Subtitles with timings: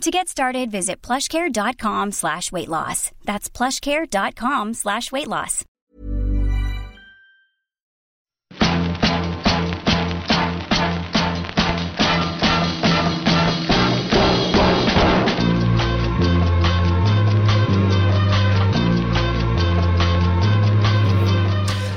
[0.00, 3.10] To get started, visit plushcare.com slash weight loss.
[3.24, 5.64] That's plushcare.com slash weight loss.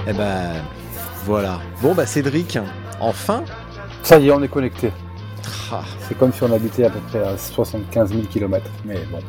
[0.09, 0.63] Eh ben,
[1.25, 1.59] voilà.
[1.81, 2.57] Bon, bah Cédric,
[3.01, 3.43] enfin.
[4.03, 4.93] Ça y est, on est connecté.
[5.71, 8.65] Ah, C'est comme si on habitait à peu près à 75 000 km.
[8.85, 9.19] Mais bon.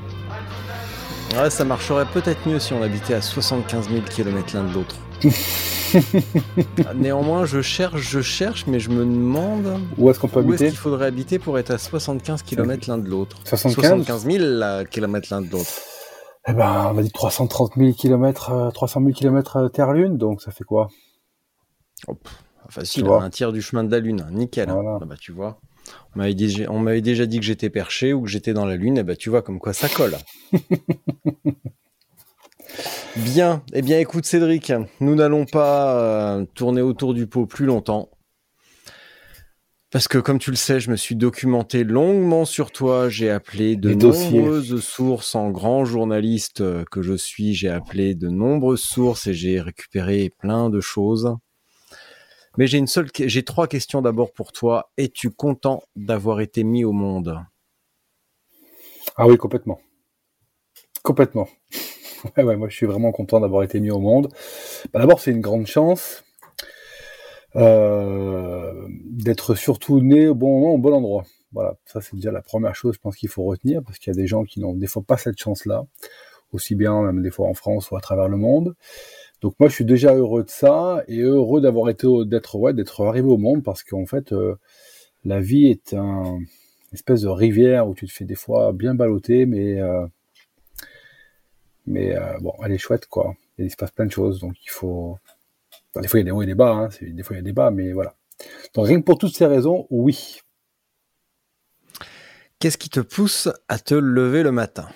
[1.40, 4.96] ouais, ça marcherait peut-être mieux si on habitait à 75 000 km l'un de l'autre.
[6.94, 10.64] Néanmoins, je cherche, je cherche, mais je me demande Où est-ce qu'on peut où est-ce
[10.64, 13.38] qu'il faudrait habiter pour être à 75 km l'un de l'autre.
[13.44, 15.70] 75 000 km l'un de l'autre.
[16.46, 20.64] Eh ben, on a dit 330 000 km, 300 000 km Terre-Lune, donc ça fait
[20.64, 20.88] quoi?
[22.70, 23.22] Facile, Tu vois.
[23.22, 24.70] un tiers du chemin de la Lune, nickel.
[24.70, 24.98] Voilà.
[25.00, 25.58] Ah bah, tu vois.
[26.14, 28.76] On m'avait déjà, on m'avait déjà dit que j'étais perché ou que j'étais dans la
[28.76, 30.16] Lune, et bah tu vois comme quoi ça colle.
[33.16, 38.10] bien, eh bien écoute Cédric, nous n'allons pas euh, tourner autour du pot plus longtemps.
[39.90, 43.74] Parce que comme tu le sais, je me suis documenté longuement sur toi, j'ai appelé
[43.76, 44.38] de Les dossiers.
[44.38, 49.32] nombreuses sources en grand journaliste euh, que je suis, j'ai appelé de nombreuses sources et
[49.32, 51.34] j'ai récupéré plein de choses.
[52.58, 54.90] Mais j'ai une seule, j'ai trois questions d'abord pour toi.
[54.96, 57.38] Es-tu content d'avoir été mis au monde?
[59.16, 59.78] Ah oui, complètement.
[61.04, 61.48] Complètement.
[62.36, 64.32] Moi je suis vraiment content d'avoir été mis au monde.
[64.92, 66.24] Bah, D'abord, c'est une grande chance
[67.54, 71.22] euh, d'être surtout né au bon moment, au bon endroit.
[71.52, 74.16] Voilà, ça c'est déjà la première chose, je pense qu'il faut retenir, parce qu'il y
[74.16, 75.86] a des gens qui n'ont des fois pas cette chance-là,
[76.50, 78.74] aussi bien même des fois en France ou à travers le monde.
[79.40, 83.04] Donc moi, je suis déjà heureux de ça et heureux d'avoir été, d'être ouais, d'être
[83.04, 84.56] arrivé au monde, parce qu'en fait, euh,
[85.24, 86.40] la vie est un
[86.92, 90.06] espèce de rivière où tu te fais des fois bien balloter, mais euh,
[91.86, 93.34] mais euh, bon, elle est chouette quoi.
[93.58, 95.18] Il se passe plein de choses, donc il faut.
[95.96, 97.40] Des fois il y a des hauts et des bas, hein, des fois il y
[97.40, 98.14] a des bas, mais voilà.
[98.74, 100.40] Donc rien que pour toutes ces raisons, oui.
[102.58, 104.88] Qu'est-ce qui te pousse à te lever le matin?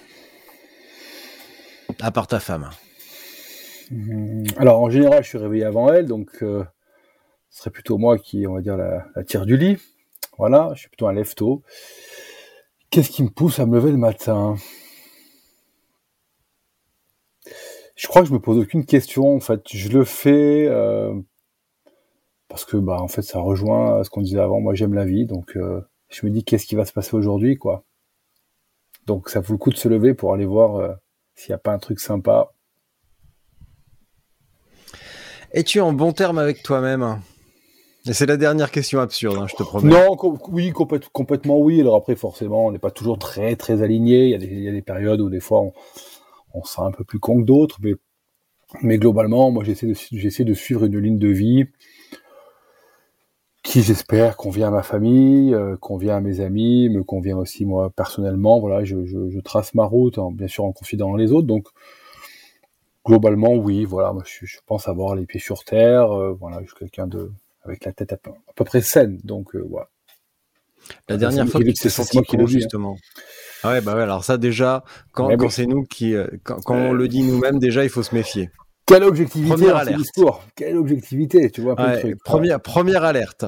[2.00, 2.70] À part ta femme.
[3.90, 6.64] Hum, Alors en général, je suis réveillé avant elle, donc euh,
[7.50, 9.78] ce serait plutôt moi qui, on va dire, la, tire du lit.
[10.38, 11.62] Voilà, je suis plutôt un lève-tôt.
[12.90, 14.56] Qu'est-ce qui me pousse à me lever le matin?
[17.94, 19.34] Je crois que je me pose aucune question.
[19.34, 21.14] En fait, je le fais euh,
[22.48, 24.60] parce que, bah, en fait, ça rejoint ce qu'on disait avant.
[24.60, 27.56] Moi, j'aime la vie, donc euh, je me dis qu'est-ce qui va se passer aujourd'hui,
[27.56, 27.84] quoi?
[29.06, 30.96] Donc, ça vaut le coup de se lever pour aller voir
[31.34, 32.52] s'il n'y a pas un truc sympa.
[35.54, 37.20] Es-tu en bon terme avec toi-même?
[38.06, 39.90] Et c'est la dernière question absurde, hein, je te promets.
[39.92, 40.16] Non,
[40.48, 41.80] oui, complète- complètement oui.
[41.80, 44.24] Alors après, forcément, on n'est pas toujours très très aligné.
[44.24, 45.72] Il y a des, périodes où des fois on,
[46.54, 47.78] on se sent un peu plus con que d'autres,
[48.80, 51.66] mais globalement, moi j'essaie de suivre une ligne de vie
[53.62, 57.90] qui j'espère convient à ma famille, euh, convient à mes amis, me convient aussi moi
[57.90, 58.58] personnellement.
[58.58, 61.46] Voilà, je, trace ma route, en- bien sûr en confidant dans les autres.
[61.46, 61.68] Donc
[63.04, 66.10] globalement, oui, voilà, moi, je, je pense avoir les pieds sur terre.
[66.12, 67.30] euh, voilà, je suis quelqu'un de
[67.64, 69.18] avec la tête à peu, à peu près saine.
[69.24, 69.88] Donc euh, voilà.
[71.08, 72.96] La dernière fois que tu t'es senti con, justement.
[73.62, 77.06] Ah ouais, bah ouais, alors ça déjà, quand, c'est nous qui, euh, quand, on le
[77.06, 78.50] dit nous-mêmes, déjà, il faut se méfier.
[78.84, 79.96] Quelle objectivité Première alerte.
[79.98, 82.18] discours Quelle objectivité, tu vois Ouais, truc.
[82.24, 83.44] première, première alerte.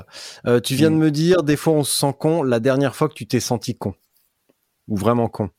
[0.46, 0.94] Euh, tu viens Mm.
[0.94, 3.40] de me dire, des fois on se sent con, la dernière fois que tu t'es
[3.40, 3.94] senti con.
[4.86, 5.50] Ou vraiment con.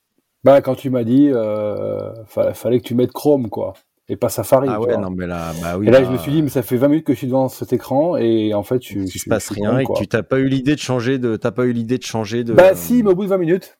[0.45, 3.73] Bah quand tu m'as dit, euh, fa- fallait que tu mettes Chrome quoi,
[4.07, 4.67] et pas Safari.
[4.69, 5.01] Ah tu ouais, vois.
[5.01, 5.87] non, mais là, bah oui.
[5.87, 7.27] et là, bah, je me suis dit, mais ça fait 20 minutes que je suis
[7.27, 10.21] devant cet écran et en fait, je, il se passe rien et que tu t'as
[10.21, 12.53] pas eu l'idée de changer de, t'as pas eu l'idée de changer de.
[12.53, 13.77] Bah si, mais au bout de 20 minutes,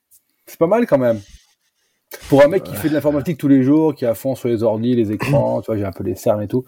[0.47, 1.21] c'est pas mal quand même.
[2.29, 4.47] Pour un mec qui fait de l'informatique tous les jours, qui est à fond sur
[4.47, 6.63] les ordi, les écrans, tu vois, j'ai un peu les cernes et tout.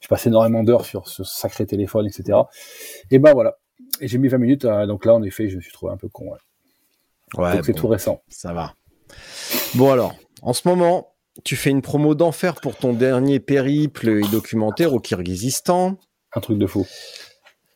[0.00, 2.38] Je passe énormément d'heures sur ce sacré téléphone, etc.
[3.10, 3.58] Et ben voilà.
[4.00, 5.96] Et j'ai mis 20 minutes, euh, donc là, en effet, je me suis trouvé un
[5.98, 6.30] peu con.
[6.30, 6.38] ouais.
[7.42, 8.22] Ouais, donc c'est bon, tout récent.
[8.28, 8.74] ça va.
[9.74, 11.14] Bon alors, en ce moment,
[11.44, 15.98] tu fais une promo d'enfer pour ton dernier périple et documentaire au Kirghizistan.
[16.34, 16.86] Un truc de fou.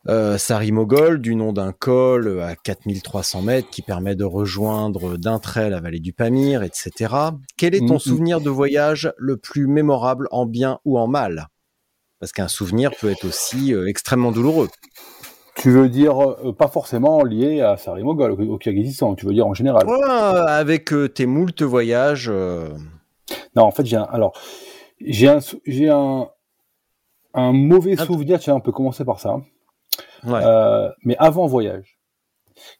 [0.09, 5.69] Euh, Sarimogol, du nom d'un col à 4300 mètres qui permet de rejoindre d'un trait
[5.69, 7.13] la vallée du Pamir, etc.
[7.57, 7.99] Quel est ton Mhm.
[7.99, 11.49] souvenir de voyage le plus mémorable en bien ou en mal?
[12.21, 14.69] Parce qu'un souvenir peut être aussi extrêmement douloureux.
[15.57, 19.55] Tu veux dire pas forcément lié à Sarimogol, au, au Kyrgyzstan, tu veux dire en
[19.55, 19.87] général
[20.47, 22.31] Avec tes moultes voyages.
[22.31, 24.39] Non, en fait, j'ai un, alors
[25.01, 26.29] j'ai un, j'ai un,
[27.35, 28.39] un mauvais souvenir.
[28.39, 29.37] Tiens, on peut commencer par ça.
[30.27, 31.99] Euh, mais avant voyage.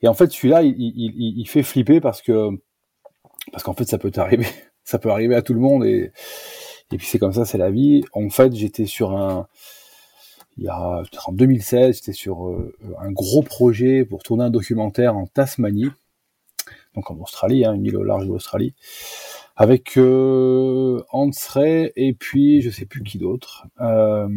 [0.03, 2.49] Et en fait, celui-là, il, il, il, fait flipper parce que
[3.53, 4.47] parce qu'en fait, ça peut arriver,
[4.85, 6.13] ça peut arriver à tout le monde et
[6.93, 8.05] et puis c'est comme ça, c'est la vie.
[8.13, 9.49] En fait, j'étais sur un
[10.59, 15.17] il y a en 2016, j'étais sur euh, un gros projet pour tourner un documentaire
[15.17, 15.91] en Tasmanie,
[16.95, 18.75] donc en Australie, hein, une île au large de l'Australie
[19.57, 21.01] avec euh,
[21.97, 23.67] et puis je sais plus qui d'autre.
[23.81, 24.29] Euh,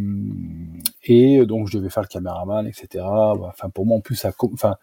[1.04, 3.04] et donc je devais faire le caméraman, etc.
[3.06, 4.78] Enfin pour moi en plus ça, enfin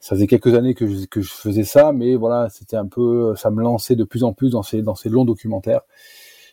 [0.00, 3.34] ça faisait quelques années que je, que je faisais ça, mais voilà c'était un peu,
[3.36, 5.82] ça me lançait de plus en plus dans ces dans ces longs documentaires.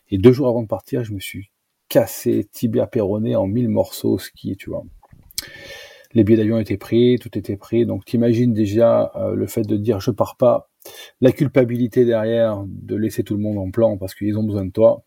[0.09, 1.49] Et deux jours avant de partir, je me suis
[1.93, 4.83] cassé tibia péroné en mille morceaux, ce qui, tu vois.
[6.13, 7.85] Les billets d'avion étaient pris, tout était pris.
[7.85, 10.71] Donc t'imagines déjà euh, le fait de dire je pars pas
[11.21, 14.71] la culpabilité derrière de laisser tout le monde en plan parce qu'ils ont besoin de
[14.71, 15.03] toi.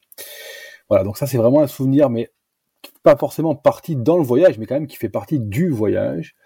[0.88, 2.30] Voilà, donc ça c'est vraiment un souvenir, mais
[3.02, 6.36] pas forcément partie dans le voyage, mais quand même qui fait partie du voyage.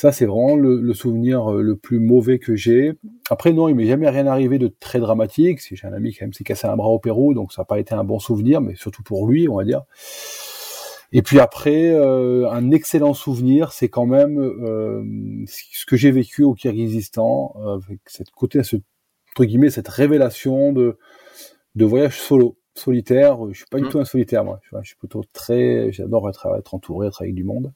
[0.00, 2.94] Ça c'est vraiment le, souvenir euh, le plus mauvais que j'ai.
[3.28, 5.60] Après non, il m'est jamais rien arrivé de très dramatique.
[5.70, 7.94] J'ai un ami qui s'est cassé un bras au Pérou, donc ça n'a pas été
[7.94, 9.82] un bon souvenir, mais surtout pour lui, on va dire.
[11.12, 15.04] Et puis après, euh, un excellent souvenir, c'est quand même euh,
[15.46, 20.72] ce que j'ai vécu au Kyrgyzstan, euh, avec cette côté, ce, entre guillemets, cette révélation
[20.72, 20.96] de,
[21.74, 23.36] de voyage solo, solitaire.
[23.50, 23.88] Je suis pas du mmh.
[23.90, 24.60] tout un solitaire, moi.
[24.62, 27.74] Je, suis plutôt très, j'adore être, être entouré, être avec du monde.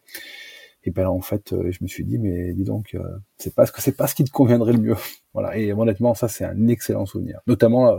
[0.84, 2.96] Et ben là, en fait, je me suis dit, mais dis donc,
[3.38, 4.96] c'est pas ce que c'est pas ce qui te conviendrait le mieux.
[5.32, 5.56] voilà.
[5.56, 7.40] Et honnêtement, ça, c'est un excellent souvenir.
[7.46, 7.96] Notamment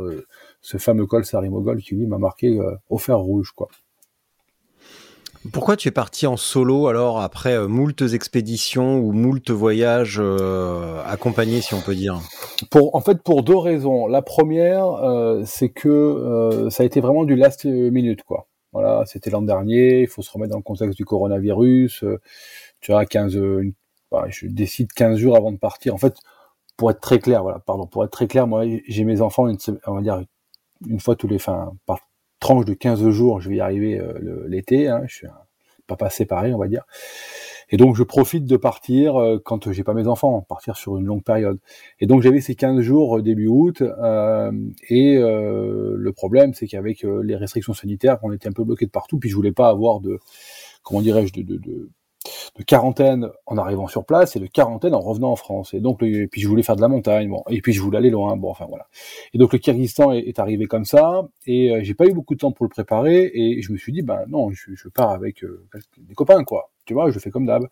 [0.61, 2.59] ce fameux col Sarimogol qui lui m'a marqué
[2.89, 3.69] au fer rouge, quoi.
[5.51, 11.03] Pourquoi tu es parti en solo alors après euh, moultes expéditions ou moultes voyages euh,
[11.05, 12.19] accompagnés si on peut dire?
[12.71, 14.07] Pour en fait pour deux raisons.
[14.07, 18.47] La première euh, c'est que euh, ça a été vraiment du last minute quoi.
[18.73, 22.03] Voilà, c'était l'an dernier, il faut se remettre dans le contexte du coronavirus.
[22.81, 23.38] Tu as 15
[24.12, 25.94] bah, je décide 15 jours avant de partir.
[25.94, 26.16] En fait,
[26.77, 29.57] pour être très clair, voilà, pardon, pour être très clair, moi j'ai mes enfants une,
[29.88, 30.24] on va dire
[30.88, 32.00] une fois tous les fins par
[32.39, 34.88] tranche de 15 jours, je vais y arriver euh, l'été.
[34.88, 35.38] Hein, je suis un
[35.88, 36.83] papa séparé, on va dire.
[37.69, 41.06] Et donc je profite de partir euh, quand j'ai pas mes enfants, partir sur une
[41.06, 41.57] longue période.
[42.00, 43.81] Et donc j'avais ces 15 jours euh, début août.
[43.81, 49.18] et le problème, c'est qu'avec les restrictions sanitaires, on était un peu bloqué de partout.
[49.18, 50.19] Puis je voulais pas avoir de,
[50.83, 51.89] comment dirais-je, de, de, de
[52.57, 55.74] de quarantaine en arrivant sur place et de quarantaine en revenant en France.
[55.74, 57.98] Et donc, et puis je voulais faire de la montagne, bon, et puis je voulais
[57.98, 58.88] aller loin, bon, enfin voilà.
[59.33, 62.39] Et donc le Kyrgyzstan est, arrivé comme ça, et euh, j'ai pas eu beaucoup de
[62.39, 65.44] temps pour le préparer, et je me suis dit, ben non, je, je pars avec
[65.44, 65.68] euh,
[65.98, 66.72] des copains, quoi.
[66.86, 67.68] Tu vois, je fais comme d'hab.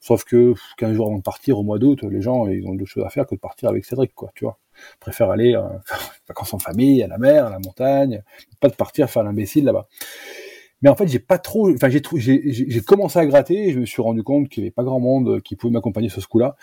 [0.00, 2.90] Sauf que 15 jours avant de partir, au mois d'août, les gens, ils ont d'autres
[2.90, 4.58] choses à faire que de partir avec Cédric, quoi, tu vois.
[4.76, 5.62] Ils préfèrent aller euh,
[6.28, 8.22] vacances en famille, à la mer, à la montagne,
[8.60, 9.88] pas de partir faire l'imbécile là-bas.
[10.82, 13.86] Mais en fait, j'ai pas trop, enfin, j'ai, j'ai, commencé à gratter et je me
[13.86, 16.56] suis rendu compte qu'il n'y avait pas grand monde qui pouvait m'accompagner sur ce coup-là.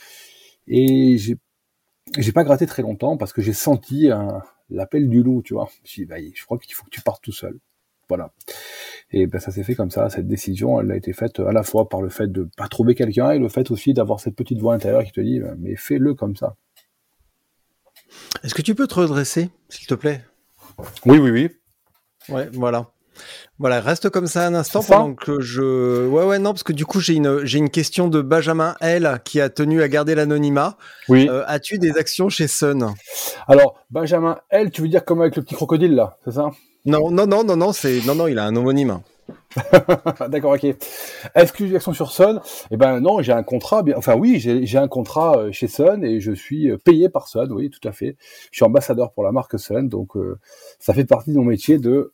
[0.68, 1.38] Et j'ai,
[2.18, 5.70] j'ai pas gratté très longtemps parce que j'ai senti un, l'appel du loup, tu vois.
[5.84, 7.60] Je bah, je crois qu'il faut que tu partes tout seul.
[8.10, 8.32] Voilà.
[9.12, 10.10] Et ben, ça s'est fait comme ça.
[10.10, 12.96] Cette décision, elle a été faite à la fois par le fait de pas trouver
[12.96, 16.14] quelqu'un et le fait aussi d'avoir cette petite voix intérieure qui te dit, mais fais-le
[16.14, 16.56] comme ça.
[18.44, 20.24] Est-ce que tu peux te redresser, s'il te plaît?
[21.06, 21.50] Oui, oui, oui.
[22.30, 22.92] Ouais, voilà.
[23.60, 26.06] Voilà, reste comme ça un instant pendant que je.
[26.08, 29.20] Ouais, ouais, non, parce que du coup, j'ai une, j'ai une question de Benjamin L
[29.26, 30.78] qui a tenu à garder l'anonymat.
[31.10, 31.28] Oui.
[31.28, 32.94] Euh, as-tu des actions chez Sun?
[33.48, 36.52] Alors, Benjamin L, tu veux dire comme avec le petit crocodile là, c'est ça?
[36.86, 39.00] Non, non, non, non, non, c'est non, non, il a un homonyme.
[40.30, 40.64] D'accord, ok.
[40.64, 42.40] Est-ce que j'ai des actions sur Sun?
[42.70, 43.82] Eh ben non, j'ai un contrat.
[43.82, 43.96] Bien...
[43.98, 47.52] Enfin oui, j'ai un contrat euh, chez Sun et je suis euh, payé par Sun.
[47.52, 48.18] Oui, tout à fait.
[48.52, 50.12] Je suis ambassadeur pour la marque Sun, donc
[50.80, 52.14] ça fait partie de mon métier de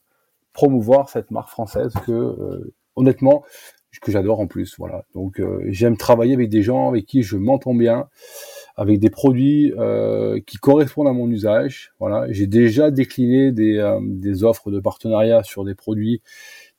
[0.54, 3.44] promouvoir cette marque française que euh, honnêtement
[4.02, 5.06] que j'adore en plus voilà.
[5.14, 8.10] Donc euh, j'aime travailler avec des gens avec qui je m'entends bien
[8.76, 12.26] avec des produits euh, qui correspondent à mon usage voilà.
[12.32, 16.22] J'ai déjà décliné des, des offres de partenariat sur des produits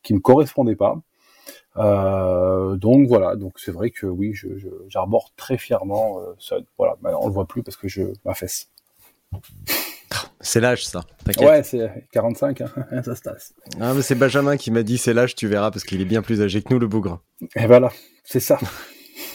[0.02, 1.00] qui me correspondaient pas.
[1.76, 3.36] Donc voilà.
[3.36, 4.48] Donc c'est vrai que oui je
[4.88, 6.96] j'arbore très fièrement ça voilà.
[7.20, 8.70] On le voit plus parce que je m'affaisse
[10.44, 11.04] c'est l'âge, ça.
[11.40, 12.68] Ouais, c'est 45, hein.
[13.04, 13.54] ça se tasse.
[13.80, 16.22] Ah, mais c'est Benjamin qui m'a dit c'est l'âge, tu verras, parce qu'il est bien
[16.22, 17.22] plus âgé que nous, le bougre.
[17.56, 17.90] Et voilà,
[18.24, 18.58] c'est ça.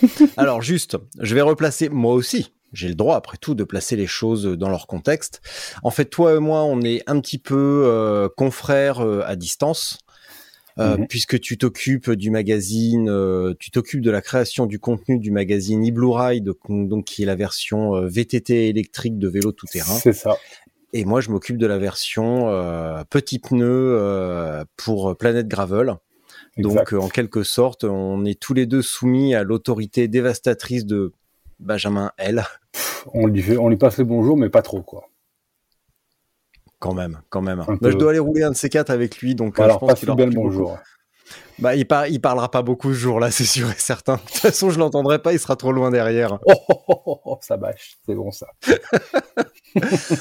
[0.37, 4.05] Alors, juste, je vais replacer, moi aussi, j'ai le droit, après tout, de placer les
[4.05, 5.41] choses dans leur contexte.
[5.81, 9.97] En fait, toi et moi, on est un petit peu euh, confrères euh, à distance.
[10.77, 11.07] mhm.
[11.07, 13.11] puisque tu t'occupes du magazine,
[13.59, 17.35] tu t'occupes de la création du contenu du magazine e Ride, donc qui est la
[17.35, 19.97] version VTT électrique de vélo tout terrain.
[19.97, 20.37] C'est ça.
[20.93, 22.47] Et moi, je m'occupe de la version
[23.09, 25.95] petit pneu pour Planète Gravel.
[26.57, 31.13] Donc, en quelque sorte, on est tous les deux soumis à l'autorité dévastatrice de
[31.59, 32.43] Benjamin L.
[33.13, 35.09] On lui, fait, on lui passe le bonjour, mais pas trop, quoi.
[36.79, 37.65] Quand même, quand même.
[37.81, 39.99] je dois aller rouler un de ces quatre avec lui, donc euh, Alors, je pense
[39.99, 40.77] qu'il bien le bonjour.
[41.59, 42.07] Bah, il, par...
[42.07, 44.15] il parlera pas beaucoup ce jour-là, c'est sûr et certain.
[44.15, 46.39] De toute façon, je l'entendrai pas, il sera trop loin derrière.
[46.45, 48.47] Oh, oh, oh, oh ça bâche, c'est bon ça.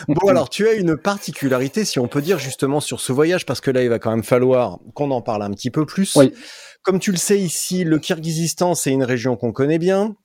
[0.09, 3.61] bon, alors, tu as une particularité, si on peut dire, justement, sur ce voyage, parce
[3.61, 6.15] que là, il va quand même falloir qu'on en parle un petit peu plus.
[6.17, 6.33] Oui.
[6.83, 10.17] Comme tu le sais ici, le Kyrgyzstan, c'est une région qu'on connaît bien.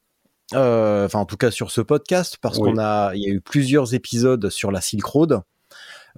[0.54, 3.42] Euh, enfin, en tout cas sur ce podcast, parce qu'on a, il y a eu
[3.42, 5.42] plusieurs épisodes sur la Silk Road.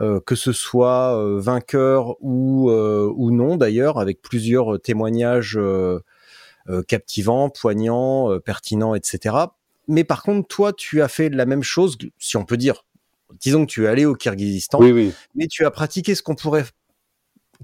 [0.02, 5.58] Euh, que ce soit euh, vainqueur ou, ou non d'ailleurs, avec plusieurs témoignages
[6.88, 9.36] captivants, poignants, pertinents, etc.
[9.88, 12.84] Mais par contre, toi, tu as fait la même chose, si on peut dire.
[13.40, 14.80] Disons que tu es allé au Kyrgyzstan,
[15.36, 16.66] mais tu as pratiqué ce qu'on pourrait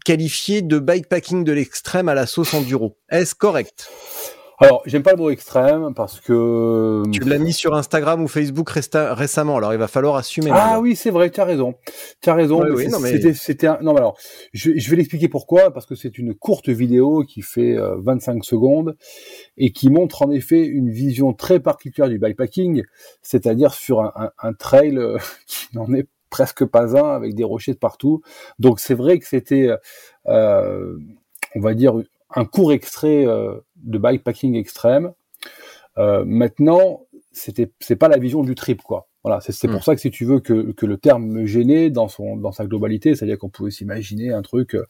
[0.05, 2.97] qualifier de bikepacking de l'extrême à la sauce enduro.
[3.09, 3.89] Est-ce correct?
[4.61, 7.03] Alors, j'aime pas le mot extrême parce que.
[7.11, 10.51] Tu l'as mis sur Instagram ou Facebook récemment, alors il va falloir assumer.
[10.53, 11.75] Ah oui, c'est vrai, tu as raison.
[12.21, 12.63] Tu as raison.
[13.33, 13.79] C'était un...
[13.81, 14.17] Non, mais alors,
[14.53, 18.97] je, vais l'expliquer pourquoi, parce que c'est une courte vidéo qui fait 25 euh, secondes
[19.57, 22.83] et qui montre en effet une vision très particulière du bikepacking,
[23.23, 27.73] c'est-à-dire sur un, un, trail euh, qui n'en est presque pas un, avec des rochers
[27.73, 28.21] de partout.
[28.59, 29.69] Donc c'est vrai que c'était,
[30.27, 30.97] euh,
[31.55, 31.95] on va dire,
[32.33, 35.13] un court extrait euh, de bikepacking extrême.
[35.97, 39.07] Euh, maintenant, c'était c'est pas la vision du trip quoi.
[39.23, 39.83] Voilà, c'est pour hmm.
[39.83, 42.65] ça que si tu veux que, que le terme me gênait dans son dans sa
[42.65, 44.85] globalité, c'est-à-dire qu'on pouvait s'imaginer un truc euh,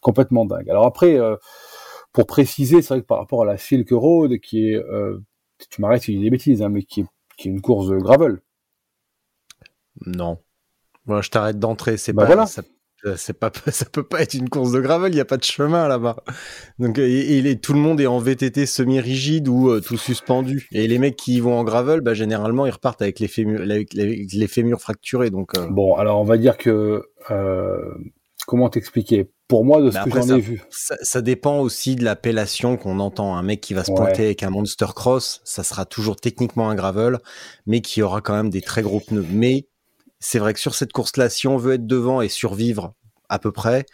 [0.00, 0.70] complètement dingue.
[0.70, 1.18] Alors après,
[2.12, 4.80] pour préciser, c'est vrai que par rapport à la Silk Road, qui est,
[5.70, 7.88] tu m'arrêtes si je dis des bêtises, hein, mais qui est, qui est une course
[7.88, 8.40] de gravel.
[10.06, 10.38] Non.
[11.06, 11.96] Moi, je t'arrête d'entrer.
[11.96, 12.46] C'est bah pas voilà.
[12.46, 12.64] ça, euh,
[13.16, 15.44] c'est pas, ça peut pas être une course de gravel, il n'y a pas de
[15.44, 16.16] chemin là-bas.
[16.78, 20.68] Donc, et, tout le monde est en VTT semi-rigide ou euh, tout suspendu.
[20.72, 24.48] Et les mecs qui vont en gravel, bah, généralement, ils repartent avec les fémurs, les,
[24.48, 25.30] fémurs fracturés.
[25.30, 25.66] Donc, euh.
[25.68, 27.02] Bon, alors on va dire que,
[28.46, 29.30] comment t'expliquer?
[29.48, 30.62] Pour moi, de ce que j'en ai vu.
[30.70, 33.36] Ça, dépend aussi de l'appellation qu'on entend.
[33.36, 36.74] Un mec qui va se pointer avec un Monster Cross, ça sera toujours techniquement un
[36.74, 37.18] gravel,
[37.66, 39.26] mais qui aura quand même des très gros pneus.
[39.30, 39.66] Mais
[40.24, 42.94] c'est vrai que sur cette course-là, si on veut être devant et survivre
[43.28, 43.84] à peu près,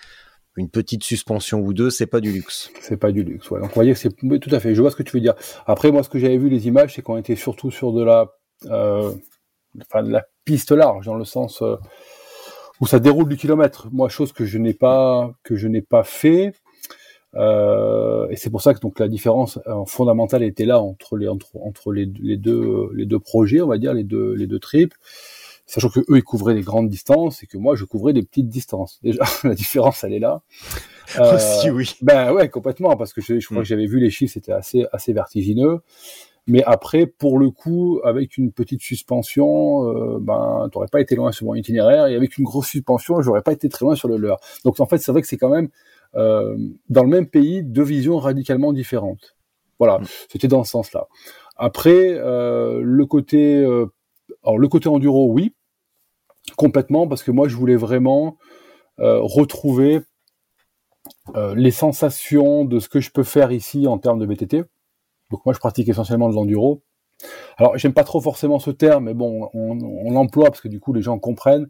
[0.57, 2.71] une petite suspension ou deux, c'est pas du luxe.
[2.81, 3.61] C'est pas du luxe, ouais.
[3.61, 4.77] Donc, voyez, c'est tout à fait.
[4.77, 5.35] Je vois ce que tu veux dire.
[5.67, 8.33] Après, moi, ce que j'avais vu les images, c'est qu'on était surtout sur de la,
[8.67, 9.13] euh,
[9.83, 11.75] enfin, de la piste large, dans le sens euh,
[12.81, 13.89] où ça déroule du kilomètre.
[13.91, 16.53] Moi, chose que je n'ai pas, que je n'ai pas fait.
[17.35, 21.57] Euh, et c'est pour ça que donc la différence fondamentale était là entre les entre
[21.61, 24.59] entre les, les deux les deux projets, on va dire les deux les deux
[25.73, 28.49] sachant que eux ils couvraient des grandes distances et que moi je couvrais des petites
[28.49, 28.99] distances.
[29.03, 30.43] Déjà la différence elle est là.
[31.19, 31.97] Euh, Aussi oui.
[32.03, 33.63] Ben ouais complètement parce que je, je crois mm.
[33.63, 35.81] que j'avais vu les chiffres c'était assez assez vertigineux.
[36.47, 41.33] Mais après, pour le coup, avec une petite suspension, euh, ben, t'aurais pas été loin
[41.33, 44.17] sur mon itinéraire, et avec une grosse suspension, j'aurais pas été très loin sur le
[44.17, 44.39] leur.
[44.65, 45.69] Donc en fait, c'est vrai que c'est quand même
[46.17, 46.57] euh,
[46.89, 49.37] dans le même pays deux visions radicalement différentes.
[49.79, 50.07] Voilà, mm.
[50.29, 51.07] c'était dans ce sens-là.
[51.57, 53.87] Après, euh, le côté, euh,
[54.43, 55.55] alors le côté enduro, oui,
[56.61, 58.37] complètement parce que moi je voulais vraiment
[58.99, 60.03] euh, retrouver
[61.35, 64.65] euh, les sensations de ce que je peux faire ici en termes de VTT.
[65.31, 66.83] Donc moi je pratique essentiellement de l'enduro.
[67.57, 70.93] Alors j'aime pas trop forcément ce terme, mais bon, on, l'emploie parce que du coup
[70.93, 71.69] les gens comprennent.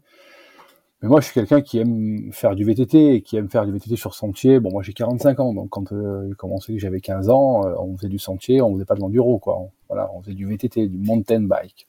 [1.01, 3.71] Mais moi je suis quelqu'un qui aime faire du VTT et qui aime faire du
[3.71, 4.59] VTT sur sentier.
[4.59, 8.09] Bon moi j'ai 45 ans, donc quand euh, j'ai commencé j'avais 15 ans, on faisait
[8.09, 9.57] du sentier, on faisait pas de l'enduro quoi.
[9.87, 11.87] voilà, on faisait du VTT, du mountain bike.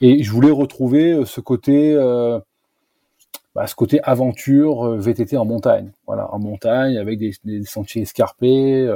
[0.00, 2.38] Et je voulais retrouver euh, ce côté, euh,
[3.54, 5.92] bah, ce côté aventure euh, VTT en montagne.
[6.06, 8.88] Voilà, en montagne avec des, des sentiers escarpés,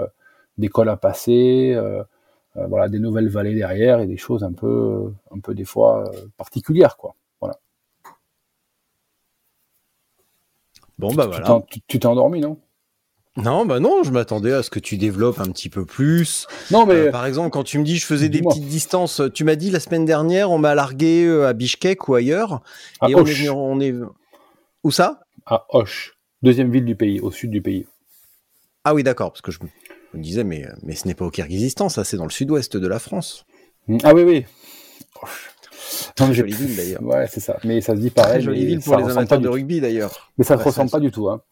[0.59, 1.79] des cols à passer,
[2.55, 6.97] voilà, des nouvelles vallées derrière et des choses un peu, un peu des fois particulières,
[6.97, 7.15] quoi.
[7.41, 7.57] Voilà.
[10.99, 11.63] Bon bah voilà.
[11.89, 12.59] Tu t'es endormi, non?
[13.43, 16.47] Non, bah non, je m'attendais à ce que tu développes un petit peu plus.
[16.71, 19.45] Non, mais euh, par exemple, quand tu me dis je faisais des petites distances, tu
[19.45, 22.63] m'as dit la semaine dernière, on m'a largué euh, à Bishkek ou ailleurs,
[23.09, 23.95] et on est, on est
[24.85, 25.21] où ça?
[25.47, 27.87] À Hoche, deuxième ville du pays, au sud du pays.
[28.85, 29.59] Ah oui, d'accord, parce que je
[30.15, 32.87] me disais, mais mais ce n'est pas au Kyrgyzstan, ça, c'est dans le sud-ouest de
[32.87, 33.45] la France.
[33.89, 33.99] Mmh.
[34.05, 34.45] Ah oui, oui.
[36.15, 37.03] Très jolie ville d'ailleurs.
[37.03, 37.59] Ouais, c'est ça.
[37.65, 38.35] Mais ça se dit pareil.
[38.35, 40.31] Très jolie ville pour les amateurs de rugby d'ailleurs.
[40.39, 41.29] Mais ça ne ressemble pas du tout.
[41.29, 41.43] Hein.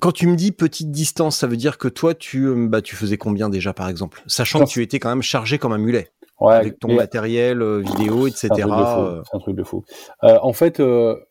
[0.00, 2.96] Quand tu me dis petite distance, ça veut dire que toi, tu, euh, bah, tu
[2.96, 4.22] faisais combien déjà, par exemple?
[4.26, 6.10] Sachant que tu étais quand même chargé comme un mulet.
[6.40, 8.48] avec ton matériel euh, vidéo, etc.
[8.54, 9.84] C'est un, truc de fou.
[10.24, 10.38] Euh.
[10.42, 10.80] en fait,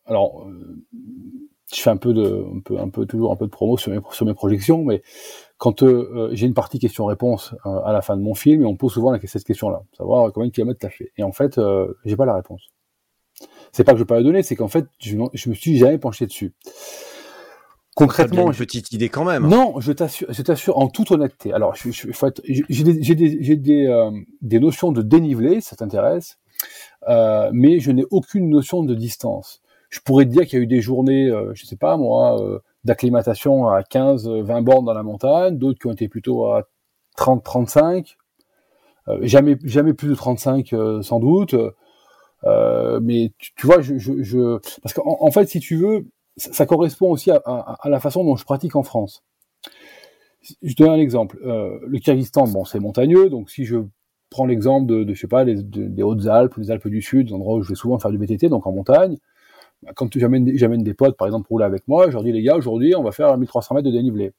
[0.05, 0.47] alors,
[1.73, 3.91] je fais un peu de, un peu, un peu, toujours un peu de promo sur
[3.91, 5.01] mes, sur mes projections, mais
[5.57, 5.83] quand
[6.31, 9.43] j'ai une partie question-réponse à la fin de mon film, et on pose souvent cette
[9.43, 11.11] question-là, savoir combien de kilomètres t'as fait.
[11.17, 11.59] Et en fait,
[12.05, 12.69] j'ai pas la réponse.
[13.71, 15.77] C'est pas que je vais pas la donner, c'est qu'en fait, je, je me suis
[15.77, 16.53] jamais penché dessus.
[17.95, 19.47] Concrètement, une petite idée quand même.
[19.47, 21.53] Non, je t'assure, je t'assure en toute honnêteté.
[21.53, 21.91] Alors, j'ai
[23.87, 24.11] euh,
[24.41, 26.39] des, notions de dénivelé, ça t'intéresse,
[27.07, 29.61] euh, mais je n'ai aucune notion de distance.
[29.93, 32.41] Je pourrais te dire qu'il y a eu des journées, euh, je sais pas moi,
[32.41, 36.63] euh, d'acclimatation à 15, 20 bornes dans la montagne, d'autres qui ont été plutôt à
[37.15, 38.17] 30, 35,
[39.07, 40.73] euh, jamais, jamais plus de 35
[41.03, 41.55] sans doute.
[43.01, 46.05] Mais tu, vois, je, parce qu'en en fait, si tu veux,
[46.37, 49.23] ça, correspond aussi à, la façon dont je pratique en France.
[50.61, 51.39] Je donne un exemple.
[51.45, 53.77] Euh, le Kyrgyzstan, bon, c'est montagneux, donc si je
[54.29, 57.61] prends l'exemple de, je sais pas, des Hautes-Alpes, des Alpes du Sud, des endroits où
[57.61, 59.17] je vais souvent faire du BTT, donc en montagne,
[59.83, 62.41] bah, quand j'amène des potes, par exemple, pour rouler avec moi, je leur dis, les
[62.41, 64.33] gars, aujourd'hui, on va faire 1300 mètres de dénivelé,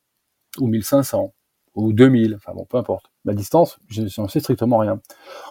[0.59, 1.33] ou 1500,
[1.75, 3.11] ou 2000, enfin bon, peu importe.
[3.25, 5.01] La distance, je n'en sais strictement rien.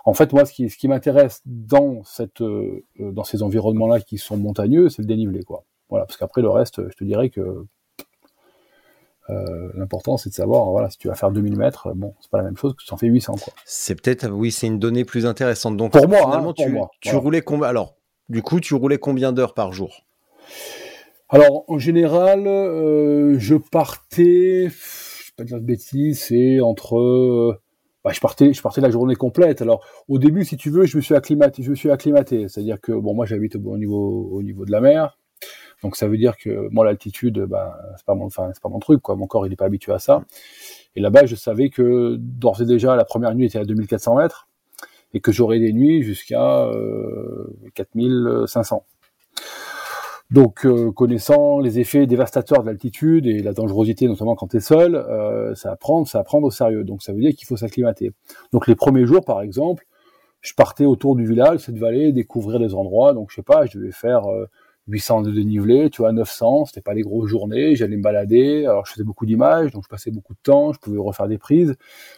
[0.05, 4.17] En fait, moi, ce qui, ce qui m'intéresse dans cette, euh, dans ces environnements-là qui
[4.17, 5.63] sont montagneux, c'est le dénivelé, quoi.
[5.89, 7.65] Voilà, parce qu'après le reste, je te dirais que
[9.29, 12.39] euh, l'important c'est de savoir, voilà, si tu vas faire 2000 mètres, bon, c'est pas
[12.39, 13.53] la même chose que si tu en fais 800, quoi.
[13.65, 15.77] C'est peut-être, oui, c'est une donnée plus intéressante.
[15.77, 17.95] Donc, pour moi, hein, tu, moi, tu roulais combien Alors,
[18.29, 20.03] du coup, tu roulais combien d'heures par jour?
[21.29, 24.69] Alors, en général, euh, je partais,
[25.35, 27.59] pas de bêtises, c'est entre
[28.03, 29.61] bah, je partais, je partais la journée complète.
[29.61, 32.49] Alors, au début, si tu veux, je me suis acclimaté, je me suis acclimaté.
[32.49, 35.17] C'est-à-dire que, bon, moi, j'habite au, niveau, au niveau de la mer.
[35.83, 39.01] Donc ça veut dire que moi l'altitude, bah, c'est pas mon, c'est pas mon truc
[39.01, 39.17] quoi.
[39.17, 40.23] Mon corps il est pas habitué à ça.
[40.95, 44.47] Et là-bas, je savais que d'ores et déjà la première nuit était à 2400 mètres
[45.13, 48.85] et que j'aurais des nuits jusqu'à euh, 4500.
[50.33, 54.61] Donc, euh, connaissant les effets dévastateurs de l'altitude et la dangerosité, notamment quand tu es
[54.61, 56.83] seul, euh, ça à ça à au sérieux.
[56.83, 58.13] Donc, ça veut dire qu'il faut s'acclimater.
[58.51, 59.85] Donc, les premiers jours, par exemple,
[60.41, 63.13] je partais autour du village, cette vallée, découvrir les endroits.
[63.13, 64.47] Donc, je sais pas, je devais faire euh,
[64.87, 68.87] 800 de dénivelé, tu vois, 900, c'était pas des grosses journées, j'allais me balader, alors
[68.87, 71.75] je faisais beaucoup d'images, donc je passais beaucoup de temps, je pouvais refaire des prises.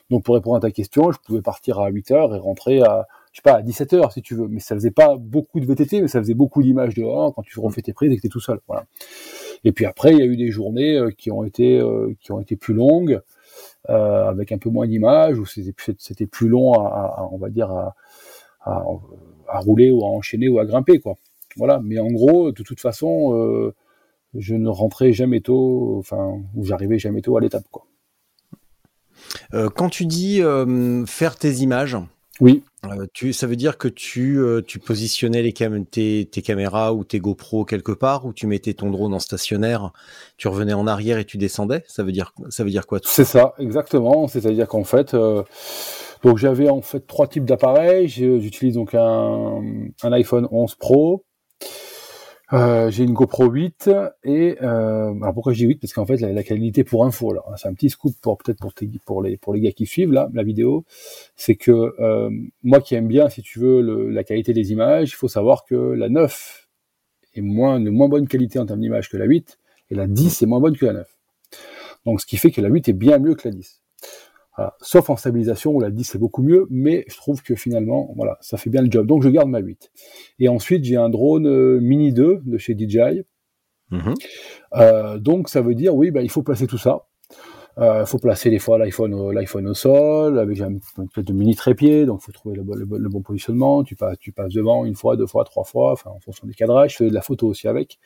[0.09, 3.07] Donc pour répondre à ta question, je pouvais partir à 8 heures et rentrer à,
[3.35, 5.65] je sais pas, à 17 heures si tu veux, mais ça faisait pas beaucoup de
[5.65, 8.29] VTT, mais ça faisait beaucoup d'images dehors quand tu refais tes prises et que t'es
[8.29, 8.85] tout seul, voilà.
[9.65, 12.31] Et puis après, il y a eu des journées euh, qui ont été, euh, qui
[12.31, 13.19] ont été plus longues,
[13.89, 17.95] euh, avec un peu moins d'images, où c'était plus long à, on va dire, à,
[18.61, 18.85] à,
[19.49, 21.15] à rouler ou à enchaîner ou à grimper, quoi.
[21.57, 23.73] Voilà, mais en gros, de toute façon,
[24.33, 27.85] je ne rentrais jamais tôt, enfin, ou j'arrivais jamais tôt à l'étape, quoi.
[29.53, 31.97] Euh, quand tu dis euh, faire tes images,
[32.41, 32.63] oui.
[33.13, 37.65] Tu, ça veut dire que tu, tu positionnais les tes, tes, caméras ou tes GoPro
[37.65, 39.91] quelque part, ou tu mettais ton drone en stationnaire,
[40.37, 41.83] tu revenais en arrière et tu descendais?
[41.87, 44.27] Ça veut dire, ça veut dire quoi C'est ça, exactement.
[44.27, 45.15] C'est-à-dire qu'en fait,
[46.25, 48.07] donc j'avais en fait trois types d'appareils.
[48.07, 49.61] J'utilise donc un,
[50.01, 51.23] un iPhone 11 Pro,
[52.53, 53.89] euh, j'ai une GoPro 8
[54.23, 57.67] et euh, alors pourquoi dis 8 parce qu'en fait la, qualité pour info alors c'est
[57.67, 58.71] un petit scoop pour peut-être pour,
[59.03, 60.85] pour les pour les gars qui suivent là la vidéo.
[61.35, 62.29] C'est que euh,
[62.61, 65.65] moi qui aime bien si tu veux le, la qualité des images il faut savoir
[65.65, 66.67] que la 9
[67.33, 69.57] est moins de moins bonne qualité en termes d'image que la 8
[69.89, 71.07] et la 10 est moins bonne que la 9
[72.05, 73.81] donc ce qui fait que la 8 est bien mieux que la 10
[74.81, 78.37] Sauf en stabilisation où la 10 c'est beaucoup mieux, mais je trouve que finalement, voilà,
[78.41, 79.05] ça fait bien le job.
[79.05, 79.91] Donc je garde ma 8.
[80.39, 83.23] Et ensuite j'ai un drone euh, Mini 2 de chez DJI.
[83.91, 84.13] Mhm.
[84.75, 87.05] Euh, donc ça veut dire, oui, bah, il faut placer tout ça.
[87.77, 90.77] Il euh, faut placer des fois l'iPhone, l'iPhone au sol avec un,
[91.13, 93.83] peu de mini trépied, donc il faut trouver le, le, bon positionnement.
[93.83, 96.53] Tu passes, tu passes devant une fois, deux fois, trois fois, enfin en fonction des
[96.53, 96.93] cadrages.
[96.93, 97.99] Je fais de la photo aussi avec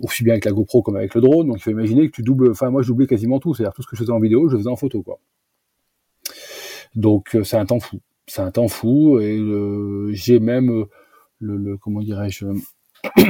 [0.00, 1.46] aussi bien avec la GoPro comme avec le drone.
[1.46, 3.82] Donc il faut imaginer que tu doubles, enfin moi je doublais quasiment tout, c'est-à-dire tout
[3.82, 5.20] ce que je faisais en vidéo, je faisais en photo quoi.
[6.94, 8.00] Donc euh, c'est un temps fou.
[8.26, 10.84] C'est un temps fou et euh, j'ai même euh,
[11.40, 12.46] le, comment dirais-je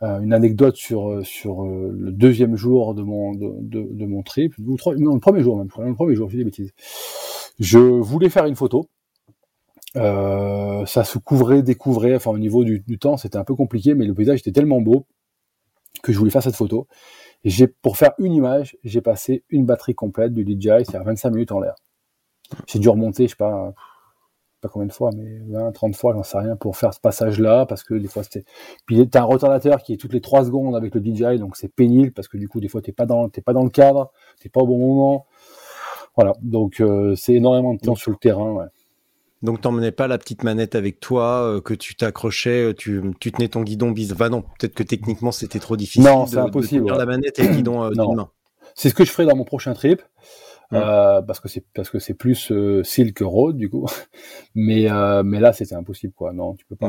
[0.00, 5.14] une anecdote sur sur le deuxième jour de mon de, de, mon trip, ou non,
[5.14, 6.72] le premier jour même, le premier jour, je dis des bêtises.
[7.58, 8.88] Je voulais faire une photo.
[9.94, 14.06] ça se couvrait, découvrait, enfin au niveau du, du temps, c'était un peu compliqué, mais
[14.06, 15.04] le paysage était tellement beau
[16.02, 16.86] que je voulais faire cette photo.
[17.44, 21.52] J'ai, pour faire une image, j'ai passé une batterie complète du DJI, c'est-à-dire 25 minutes
[21.52, 21.74] en l'air.
[22.66, 23.74] J'ai dû remonter, je sais pas,
[24.60, 27.66] pas combien de fois, mais 20, 30 fois, j'en sais rien, pour faire ce passage-là,
[27.66, 28.44] parce que des fois c'était.
[28.86, 31.68] Puis t'as un retardateur qui est toutes les 3 secondes avec le DJI, donc c'est
[31.68, 34.12] pénible, parce que du coup, des fois, t'es pas dans, t'es pas dans le cadre,
[34.40, 35.26] t'es pas au bon moment.
[36.16, 38.52] Voilà, donc euh, c'est énormément de temps sur le terrain.
[38.52, 38.66] Ouais.
[39.42, 43.48] Donc t'emmenais pas la petite manette avec toi, euh, que tu t'accrochais, tu, tu tenais
[43.48, 44.12] ton guidon bis.
[44.12, 46.02] Va non, peut-être que techniquement c'était trop difficile.
[46.02, 46.86] Non, c'est impossible.
[46.86, 48.30] De tenir la manette et le guidon euh, d'une main.
[48.74, 50.02] C'est ce que je ferai dans mon prochain trip.
[50.74, 53.86] Euh, parce que c'est parce que c'est plus euh, Silk Road du coup.
[54.54, 56.32] mais euh, mais là c'était impossible quoi.
[56.32, 56.88] Non, tu peux pas.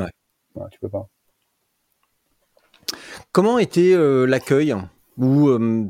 [0.56, 0.66] Ouais.
[0.72, 1.08] tu peux pas.
[3.32, 3.96] Comment était
[4.28, 4.76] l'accueil?
[5.18, 5.48] Ou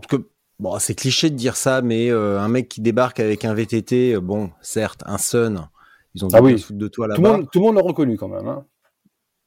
[0.08, 4.20] que bon c'est cliché de dire ça, mais un mec qui débarque avec un VTT,
[4.20, 5.68] bon certes un Sun,
[6.14, 6.64] ils ont ah oui.
[6.70, 7.16] de toi là-bas.
[7.16, 8.48] Tout, le monde, tout le monde l'a reconnu quand même.
[8.48, 8.66] Hein.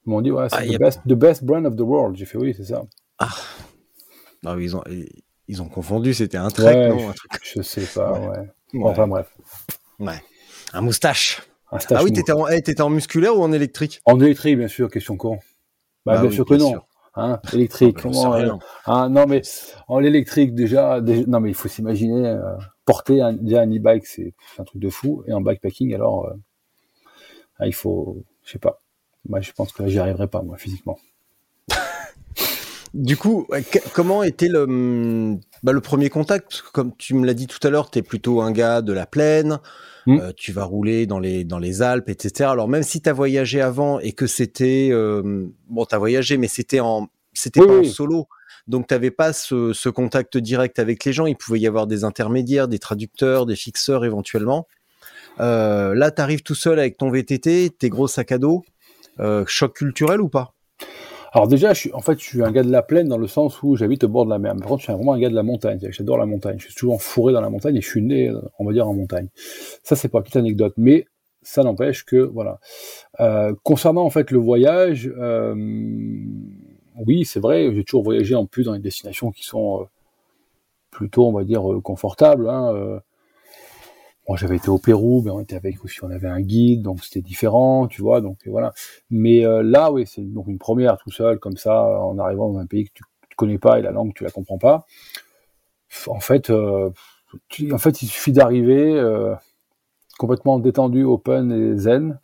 [0.07, 2.17] Ils m'ont dit ouais c'est ah, the, best, the best brand of the world.
[2.17, 2.83] J'ai fait oui c'est ça.
[3.19, 3.29] Ah.
[4.43, 4.83] Non, ils ont
[5.49, 7.31] ils ont confondu, c'était un trek, non un truc...
[7.43, 8.81] Je sais pas, ouais.
[8.83, 9.35] Enfin bref.
[9.99, 10.21] Ouais.
[10.73, 11.43] Un moustache.
[11.71, 14.01] ah oui, t'étais en, musculaire ou en électrique?
[14.05, 15.39] En électrique, bien sûr, question con.
[16.05, 16.75] Bah, bah bien sûr que non.
[17.15, 17.97] Hein, électrique.
[17.99, 18.53] Ah, comment, euh,
[18.87, 19.43] hein, non mais
[19.87, 24.35] en l'électrique déjà, non mais il faut s'imaginer euh, porter un, déjà un e-bike, c'est
[24.59, 26.35] un truc de fou, et en bikepacking alors, euh,
[27.59, 28.81] ah, il faut, je sais pas.
[29.29, 30.99] Moi, je pense que j'y arriverai pas moi physiquement.
[32.95, 33.47] Du coup,
[33.95, 36.63] comment était le, hum, bah, le premier contact?
[36.73, 39.07] Comme tu me l'as dit tout à l'heure, tu es plutôt un gars de la
[39.07, 39.61] plaine,
[40.07, 40.19] mmh.
[40.19, 42.51] euh, tu vas rouler dans les, dans les Alpes, etc.
[42.51, 44.91] Alors même si tu as voyagé avant et que c'était...
[44.93, 48.29] Euh, bon, tu as voyagé, mais c'était en, c'était pas en solo.
[48.67, 51.25] Donc tu n'avais pas ce, ce, contact direct avec les gens.
[51.25, 54.69] Il pouvait y avoir des intermédiaires, des traducteurs, des fixeurs éventuellement.
[55.41, 58.65] Euh, là, tu arrives tout seul avec ton VTT, tes gros sacs à dos.
[59.47, 60.55] Choc culturel ou pas?
[61.33, 63.27] Alors déjà, je suis, en fait, je suis un gars de la plaine dans le
[63.27, 64.55] sens où j'habite au bord de la mer.
[64.57, 65.79] Par contre, je suis vraiment un gars de la montagne.
[65.91, 66.59] J'adore la montagne.
[66.59, 68.93] Je suis toujours fourré dans la montagne et je suis né, on va dire, en
[68.93, 69.29] montagne.
[69.83, 70.75] Ça, c'est pas une petite anecdote.
[70.77, 71.07] Mais
[71.43, 72.61] ça n'empêche que, voilà.
[73.21, 75.55] Euh, concernant en fait le voyage, euh,
[77.07, 79.85] oui, c'est vrai, j'ai toujours voyagé en plus dans des destinations qui sont euh,
[80.91, 82.49] plutôt, on va dire, confortables.
[82.49, 83.01] Hein,
[84.29, 87.03] Bon, j'avais été au Pérou, mais on était avec aussi, on avait un guide, donc
[87.03, 88.73] c'était différent, tu vois, donc voilà.
[89.11, 92.59] Mais euh, là, oui, c'est donc une première tout seul, comme ça, en arrivant dans
[92.61, 94.87] un pays que tu, tu connais pas et la langue tu la comprends pas.
[96.07, 96.91] En fait, euh,
[97.73, 99.35] en fait, il suffit d'arriver euh,
[100.19, 102.21] complètement détendu, open et zen.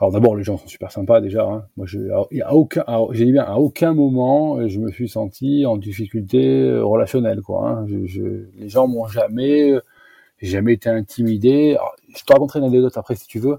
[0.00, 1.44] Alors d'abord, les gens sont super sympas déjà.
[1.44, 1.66] Hein.
[1.76, 1.98] Moi, je,
[2.42, 7.42] à aucun, j'ai dit bien, à aucun moment, je me suis senti en difficulté relationnelle,
[7.42, 7.68] quoi.
[7.68, 7.86] Hein.
[7.86, 9.74] Les gens m'ont jamais
[10.40, 11.76] j'ai jamais été intimidé.
[12.16, 13.58] je te raconterai une anecdote après si tu veux,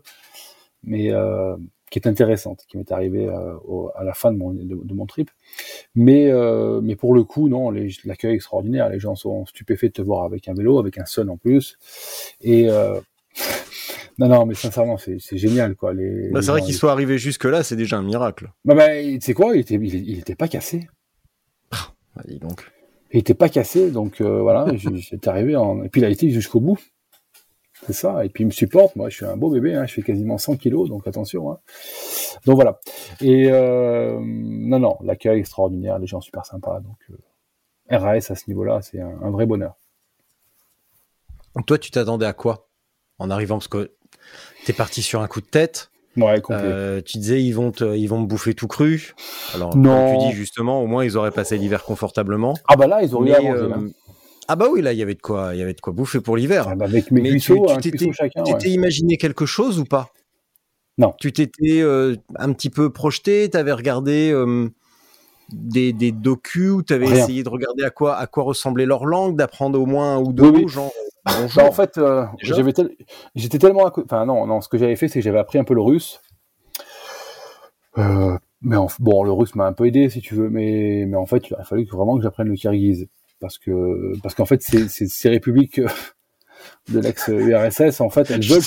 [0.84, 1.56] mais euh,
[1.92, 3.56] qui est intéressante, qui m'est arrivée euh,
[3.96, 5.30] à la fin de mon, de, mon trip.
[5.96, 7.72] Mais, euh, mais pour le coup, non,
[8.06, 8.90] l'accueil extraordinaire.
[8.90, 11.78] Les gens sont stupéfaits de te voir avec un vélo, avec un sun en plus.
[12.42, 12.68] Et
[14.20, 15.94] non, non, mais sincèrement, c'est génial, quoi.
[15.94, 18.52] Les, bah, c'est vrai qu'il soit arrivé jusque là, c'est déjà un miracle.
[18.66, 20.88] Bah, bah tu sais quoi, il était, il, était pas cassé.
[21.72, 22.70] Ah, bah, donc.
[23.12, 25.84] Il était pas cassé, donc euh, voilà, j'étais arrivé en...
[25.84, 26.80] Et puis il a été jusqu'au bout.
[27.86, 28.26] C'est ça.
[28.26, 28.96] Et puis il me supporte.
[28.96, 29.74] Moi, je suis un beau bébé.
[29.74, 31.52] Hein, je fais quasiment 100 kilos, donc attention.
[31.52, 31.60] Hein.
[32.46, 32.80] Donc voilà.
[33.22, 36.82] Et euh, non, non, l'accueil extraordinaire, les gens super sympas.
[36.82, 39.76] Donc euh, RAS à ce niveau-là, c'est un, vrai bonheur.
[41.66, 42.68] Toi, tu t'attendais à quoi
[43.18, 43.58] en arrivant?
[43.58, 43.92] Parce que
[44.66, 45.92] t'es parti sur un coup de tête.
[46.18, 49.14] Ouais, euh, tu disais ils vont te, ils vont me bouffer tout cru.
[49.54, 50.20] Alors non.
[50.20, 52.56] tu dis justement au moins ils auraient passé l'hiver confortablement.
[52.68, 53.90] Ah bah là ils ont rien euh,
[54.48, 56.20] Ah bah oui là il y avait de quoi il y avait de quoi bouffer
[56.20, 56.68] pour l'hiver.
[56.68, 58.44] Ah bah avec mes Mais tu, t'étais, chacun.
[58.44, 60.10] Tu t'es imaginé quelque chose ou pas?
[60.98, 61.14] Non.
[61.20, 64.68] Tu t'étais euh, un petit peu projeté, t'avais regardé euh,
[65.54, 69.38] des, des docus ou t'avais essayé de regarder à quoi à quoi ressemblait leur langue,
[69.38, 70.92] d'apprendre au moins un ou deux mots genre
[71.56, 72.74] bah, en fait, euh, j'avais
[73.36, 75.74] j'étais tellement, enfin non, non, ce que j'avais fait, c'est que j'avais appris un peu
[75.74, 76.22] le russe.
[77.98, 81.26] Euh, mais bon, le russe m'a un peu aidé, si tu veux, mais mais en
[81.26, 83.08] fait, il a fallu vraiment que j'apprenne le kirghiz
[83.40, 85.82] parce que parce qu'en fait, ces, ces, républiques
[86.90, 88.64] de l'ex-URSS, en fait, elles veulent.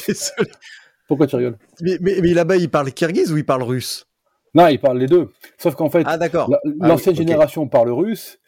[1.08, 1.58] Pourquoi tu rigoles?
[1.82, 4.06] Mais, mais, mais là-bas, ils parlent kirghiz ou ils parlent russe?
[4.54, 5.30] Non, ils parlent les deux.
[5.56, 8.38] Sauf qu'en fait, ah, ah l'ancienne génération parle russe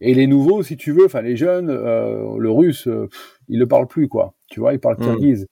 [0.00, 3.08] et les nouveaux, si tu veux, enfin les jeunes, euh, le russe, euh,
[3.48, 4.34] ils le parlent plus, quoi.
[4.50, 5.04] Tu vois, ils parlent mm.
[5.04, 5.46] kirghiz.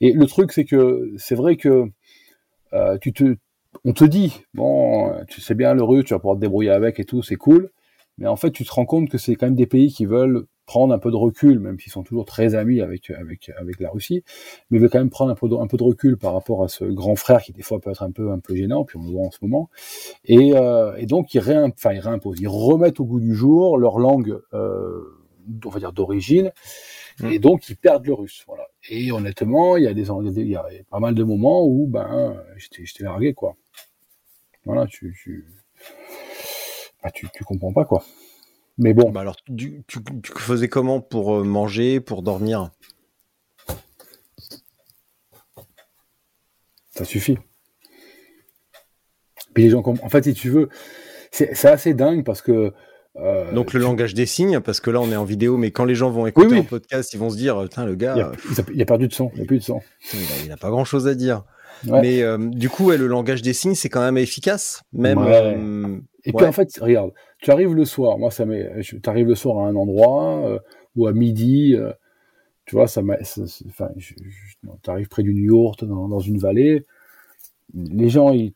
[0.00, 1.84] Et le truc, c'est que c'est vrai que
[2.72, 3.36] euh, tu te,
[3.84, 7.00] on te dit, bon, tu sais bien le russe, tu vas pouvoir te débrouiller avec
[7.00, 7.70] et tout, c'est cool.
[8.18, 10.46] Mais en fait, tu te rends compte que c'est quand même des pays qui veulent
[10.66, 13.90] prendre un peu de recul, même s'ils sont toujours très amis avec avec avec la
[13.90, 14.22] Russie,
[14.70, 16.62] mais ils veulent quand même prendre un peu de, un peu de recul par rapport
[16.62, 18.96] à ce grand frère qui des fois peut être un peu un peu gênant, puis
[18.98, 19.70] on le voit en ce moment.
[20.24, 23.76] Et, euh, et donc ils, réimp enfin, ils réimposent, ils remettent au goût du jour
[23.76, 25.00] leur langue, euh,
[25.64, 26.52] on va dire d'origine,
[27.22, 27.32] mmh.
[27.32, 28.44] et donc ils perdent le russe.
[28.46, 28.66] Voilà.
[28.88, 32.42] Et honnêtement, il y a des, il y a pas mal de moments où ben
[32.56, 33.56] j'étais largué quoi.
[34.64, 35.46] Voilà, tu tu,
[37.02, 38.04] bah, tu tu comprends pas quoi.
[38.78, 39.10] Mais bon.
[39.10, 42.70] Bah alors tu, tu, tu faisais comment pour euh, manger, pour dormir?
[46.90, 47.38] Ça suffit.
[49.54, 50.68] Puis les gens en fait si tu veux,
[51.30, 52.72] c'est assez dingue parce que
[53.16, 55.84] euh, Donc le langage des signes, parce que là on est en vidéo, mais quand
[55.84, 58.32] les gens vont écouter un podcast, ils vont se dire, putain le gars,
[58.72, 59.80] il a, perdu de son, il a plus de son.
[60.42, 61.44] Il n'a pas grand chose à dire.
[61.84, 65.18] Mais euh, du coup, le langage des signes, c'est quand même efficace, même.
[65.18, 69.26] Euh, Et puis en fait, regarde, tu arrives le soir, moi ça m'est, tu arrives
[69.26, 70.60] le soir à un endroit
[70.96, 71.76] ou à midi,
[72.64, 76.86] tu vois, ça enfin, tu arrives près d'une yourte dans, dans une vallée,
[77.74, 78.54] les gens ils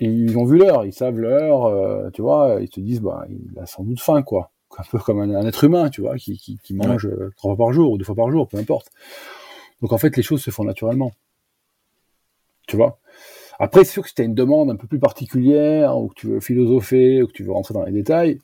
[0.00, 3.58] ils, ont vu l'heure, ils savent l'heure, euh, tu vois, ils te disent, bah, il
[3.58, 4.50] a sans doute faim, quoi.
[4.78, 7.66] Un peu comme un, être humain, tu vois, qui, qui, qui mange euh, trois fois
[7.66, 8.90] par jour ou deux fois par jour, peu importe.
[9.80, 11.12] Donc en fait, les choses se font naturellement.
[12.66, 12.98] Tu vois?
[13.58, 16.14] Après, c'est sûr que si tu as une demande un peu plus particulière, ou que
[16.14, 18.40] tu veux philosopher, ou que tu veux rentrer dans les détails,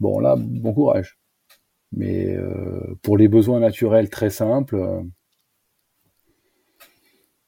[0.00, 1.18] bon là, bon courage.
[1.92, 4.76] Mais euh, pour les besoins naturels très simples,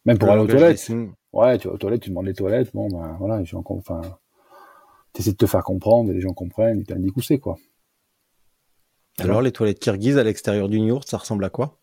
[0.04, 0.90] même pour aller aux toilettes,
[1.32, 4.00] Ouais, tu vas aux toilettes, tu demandes les toilettes, bon, ben voilà, les gens, enfin,
[5.18, 7.56] essaies de te faire comprendre, et les gens comprennent, ils t'as dit c'est quoi.
[9.18, 11.78] Alors, les toilettes kirghizes à l'extérieur d'une yourte, ça ressemble à quoi?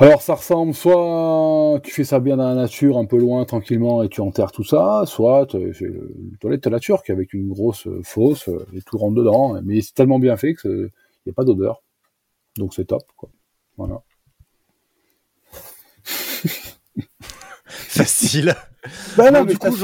[0.00, 4.02] Alors ça ressemble soit tu fais ça bien dans la nature, un peu loin, tranquillement,
[4.02, 7.86] et tu enterres tout ça, soit c'est une toilette à la turque avec une grosse
[8.02, 10.90] fosse et tout rentre dedans, mais c'est tellement bien fait qu'il
[11.26, 11.82] n'y a pas d'odeur.
[12.56, 13.28] Donc c'est top, quoi.
[13.76, 14.00] Voilà.
[17.66, 18.54] facile.
[19.16, 19.76] Bah du coup,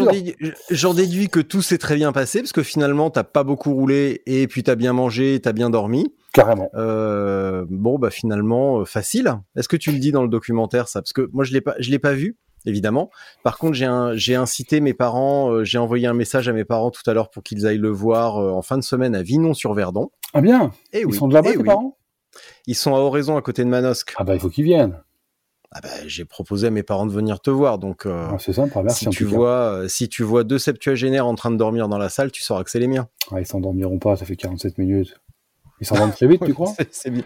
[0.70, 4.22] j'en déduis que tout s'est très bien passé parce que finalement, t'as pas beaucoup roulé
[4.26, 6.14] et puis t'as bien mangé, t'as bien dormi.
[6.32, 6.70] Carrément.
[6.74, 9.34] Euh, bon, bah finalement, euh, facile.
[9.56, 11.00] Est-ce que tu le dis dans le documentaire ça?
[11.00, 12.36] Parce que moi, je l'ai pas, je l'ai pas vu
[12.68, 13.10] évidemment.
[13.44, 17.08] Par contre, j'ai incité mes parents, euh, j'ai envoyé un message à mes parents tout
[17.08, 20.10] à l'heure pour qu'ils aillent le voir en fin de semaine à Vinon-sur-Verdon.
[20.34, 20.72] Ah bien?
[20.92, 21.96] Et eh Ils sont de là-bas, eh tes parents?
[22.66, 24.14] Ils sont à Oraison, à côté de Manosque.
[24.16, 25.00] Ah bah il faut qu'ils viennent
[25.76, 27.78] ah bah, j'ai proposé à mes parents de venir te voir.
[27.78, 29.04] Donc, euh, ah, c'est simple, merci.
[29.04, 32.08] Si tu, vois, euh, si tu vois deux septuagénaires en train de dormir dans la
[32.08, 33.08] salle, tu sauras que c'est les miens.
[33.30, 35.20] Ah, ils s'endormiront pas, ça fait 47 minutes.
[35.80, 36.72] Ils s'endorment très vite, tu crois?
[36.90, 37.24] C'est bien,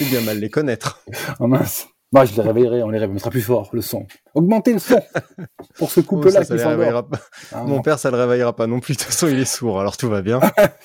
[0.00, 1.00] bien, mal les connaître.
[1.38, 1.86] ah mince.
[2.12, 4.04] Moi, je les réveillerai, on les réveillera plus fort, le son.
[4.34, 5.00] Augmentez le son
[5.78, 7.08] pour ce couple-là qui s'endort.
[7.52, 8.94] Ah, Mon père, ça le réveillera pas non plus.
[8.94, 10.40] De toute façon, il est sourd, alors tout va bien.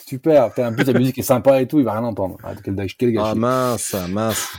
[0.06, 0.52] Super.
[0.58, 2.38] En plus, la musique est sympa et tout, il va rien entendre.
[2.44, 3.32] Ah, quel, quel gâchis.
[3.32, 4.58] Ah mince, mince.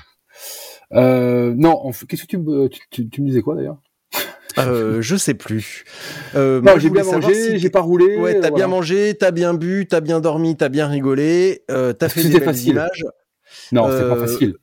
[0.94, 3.78] Euh, non, qu'est-ce que tu, me, tu, tu, me disais quoi d'ailleurs?
[4.58, 5.84] Euh, je sais plus.
[6.34, 8.16] Euh, non, j'ai bien mangé, j'ai pas roulé.
[8.16, 12.08] Ouais, t'as bien mangé, t'as bien bu, t'as bien dormi, t'as bien rigolé, euh, t'as
[12.08, 13.04] fait des belles images.
[13.72, 14.56] Non, c'est pas euh, facile.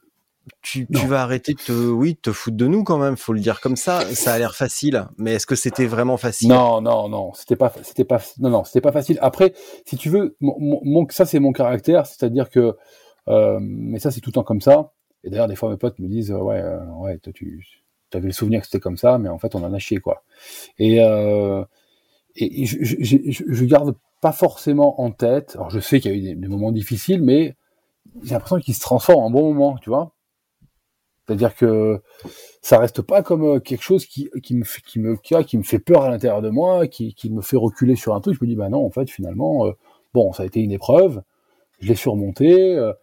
[0.62, 3.40] Tu, tu, vas arrêter de te, oui, te foutre de nous quand même, faut le
[3.40, 4.02] dire comme ça.
[4.14, 6.50] Ça a l'air facile, mais est-ce que c'était vraiment facile?
[6.50, 9.18] Non, non, non, c'était pas, c'était pas, non, non, c'était pas facile.
[9.22, 9.54] Après,
[9.86, 12.76] si tu veux, mon, mon ça c'est mon caractère, c'est-à-dire que,
[13.28, 14.92] euh, mais ça c'est tout le temps comme ça.
[15.26, 17.62] Et d'ailleurs, des fois, mes potes me disent, ouais, euh, ouais, toi, tu
[18.14, 20.24] avais le souvenir que c'était comme ça, mais en fait, on en a chié, quoi.
[20.80, 21.66] Et, euh,
[22.36, 25.56] et je, je, je, garde pas forcément en tête.
[25.56, 27.56] Alors, je sais qu'il y a eu des, moments difficiles, mais
[28.24, 30.12] j'ai l'impression qu'ils se transforment en bon moment, tu vois.
[31.26, 32.02] C'est-à-dire que
[32.62, 35.80] ça reste pas comme euh, quelque chose qui, qui me qui me qui me fait
[35.80, 38.38] peur à l'intérieur de moi, qui, qui me fait reculer sur un truc.
[38.40, 39.72] Je me dis bah non, en fait finalement, euh,
[40.14, 41.24] bon, ça a été une épreuve,
[41.80, 42.76] je l'ai surmonté.
[42.76, 42.94] Euh,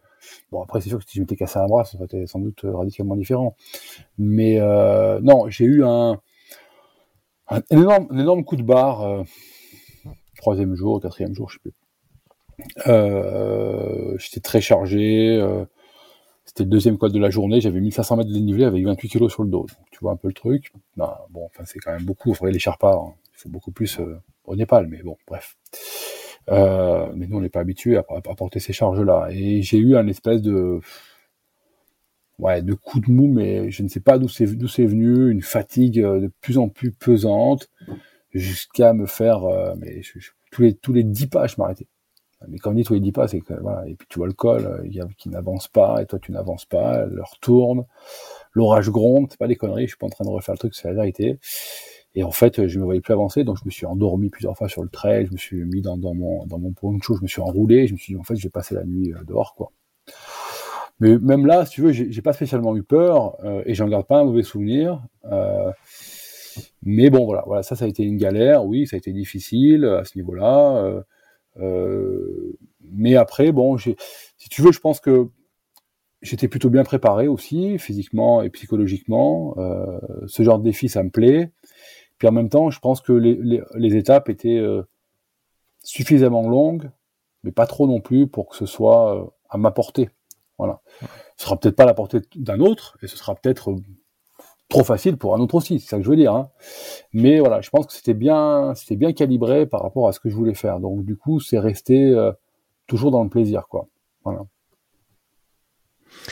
[0.51, 2.39] Bon, après, c'est sûr que si je m'étais cassé un bras, ça aurait été sans
[2.39, 3.55] doute euh, radicalement différent.
[4.17, 6.19] Mais euh, non, j'ai eu un,
[7.69, 9.23] énorme, énorme, coup de barre, euh,
[10.37, 11.73] troisième jour, quatrième jour, je sais plus.
[14.19, 15.41] J'étais très chargé.
[16.45, 17.61] C'était le deuxième col de la journée.
[17.61, 19.65] J'avais 1500 mètres de dénivelé avec 28 kilos sur le dos.
[19.91, 20.71] Tu vois un peu le truc.
[20.97, 22.33] Bon, c'est quand même beaucoup.
[22.33, 23.15] Faudrait les Sherpas.
[23.33, 23.99] Il faut beaucoup plus
[24.45, 25.57] au Népal, mais bon, bref.
[26.49, 29.29] Euh, mais nous, on n'est pas habitué à, porter ces charges-là.
[29.31, 30.79] Et j'ai eu un espèce de,
[32.39, 35.99] ouais, de coup de mou, mais je ne sais pas d'où c'est venu, une fatigue
[35.99, 37.69] euh, de plus en plus pesante,
[38.33, 40.01] jusqu'à me faire, euh, mais
[40.51, 41.87] tous les tous les dix pas, je m'arrêtais.
[42.49, 44.27] Mais quand on dit tous les dix pas, c'est que voilà, et puis tu vois
[44.27, 47.85] le col, il y a qui n'avance pas, et toi tu n'avances pas, elle retourne,
[48.53, 50.75] l'orage gronde, c'est pas des conneries, je suis pas en train de refaire le truc,
[50.75, 51.39] c'est la vérité.
[52.15, 54.69] Et en fait, je me voyais plus avancer, donc je me suis endormi plusieurs fois
[54.69, 57.27] sur le trail, je me suis mis dans, dans mon dans mon poncho, je me
[57.27, 59.55] suis enroulé, je me suis dit en fait, je vais passer la nuit euh, dehors,
[59.55, 59.71] quoi.
[60.99, 64.05] Mais même là, si tu veux, j'ai pas spécialement eu peur euh, et j'en garde
[64.05, 65.03] pas un mauvais souvenir.
[65.25, 65.71] Euh,
[66.83, 68.63] mais bon, voilà, voilà, ça, ça a été une galère.
[68.65, 71.03] Oui, ça a été difficile à ce niveau-là.
[71.57, 72.57] Euh,
[72.91, 73.95] mais après, bon, si
[74.49, 75.27] tu veux, je pense que
[76.21, 79.55] j'étais plutôt bien préparé aussi, physiquement et psychologiquement.
[79.57, 81.51] Euh, ce genre de défi, ça me plaît.
[82.23, 84.83] Puis en même temps, je pense que les, les, les étapes étaient euh,
[85.83, 86.89] suffisamment longues,
[87.43, 90.09] mais pas trop non plus pour que ce soit euh, à ma portée.
[90.57, 90.79] Voilà.
[91.35, 93.75] Ce sera peut-être pas à la portée d'un autre, et ce sera peut-être euh,
[94.69, 96.33] trop facile pour un autre aussi, c'est ça que je veux dire.
[96.33, 96.49] Hein.
[97.11, 100.29] Mais voilà, je pense que c'était bien, c'était bien calibré par rapport à ce que
[100.29, 100.79] je voulais faire.
[100.79, 102.31] Donc du coup, c'est resté euh,
[102.87, 103.89] toujours dans le plaisir, quoi.
[104.23, 104.45] Voilà.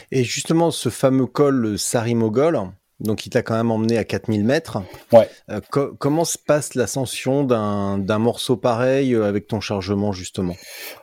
[0.09, 4.81] Et justement, ce fameux col Sarimogol, donc il t'a quand même emmené à 4000 mètres.
[5.11, 5.27] Ouais.
[5.49, 10.55] Euh, co comment se passe l'ascension d'un morceau pareil euh, avec ton chargement justement?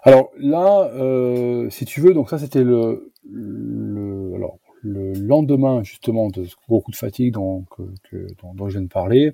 [0.02, 6.28] Alors là, euh, si tu veux, donc ça c'était le, le, alors, le lendemain justement
[6.28, 9.32] de ce gros coup de fatigue dont, que, que, dont, dont je viens de parler.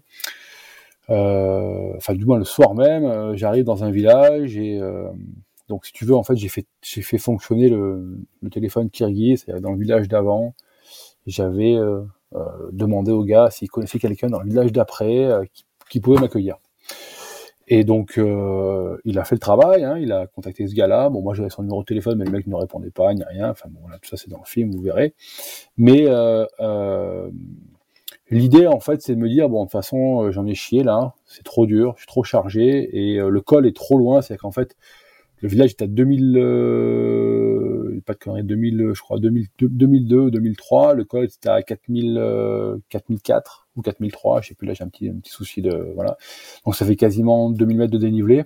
[1.11, 4.81] Euh, enfin du moins le soir même, j'arrive dans un village et
[5.69, 9.45] donc si tu veux en fait j'ai fait j'ai fait fonctionner le, le téléphone Kirghiz,
[9.45, 10.55] c'est dans le village d'avant.
[11.27, 11.79] J'avais
[12.35, 15.45] euh, demandé au gars s'il connaissait quelqu'un dans le village d'après euh,
[15.89, 16.57] qui, pouvait m'accueillir.
[17.69, 21.11] Et donc euh, il a fait le travail, hein, il a contacté ce gars-là.
[21.11, 23.51] Bon moi j'avais son numéro de téléphone, mais le mec ne répondait pas, ni rien.
[23.51, 25.15] Enfin bon voilà, tout ça c'est dans le film, vous verrez.
[25.77, 26.07] Mais
[28.31, 31.13] L'idée, en fait, c'est de me dire, bon, de toute façon, j'en ai chié là,
[31.27, 34.51] c'est trop dur, je suis trop chargé, et le col est trop loin, c'est qu'en
[34.51, 34.77] fait,
[35.45, 40.95] le village est à 2000, euh, pas de conneries, 2000, je crois, 2000, 2002, 2003.
[40.95, 44.41] Le col était à 4000, euh, 4004 ou 4003.
[44.41, 46.17] Je sais plus là, j'ai un petit, un petit souci de, voilà.
[46.65, 48.45] Donc ça fait quasiment 2000 mètres de dénivelé.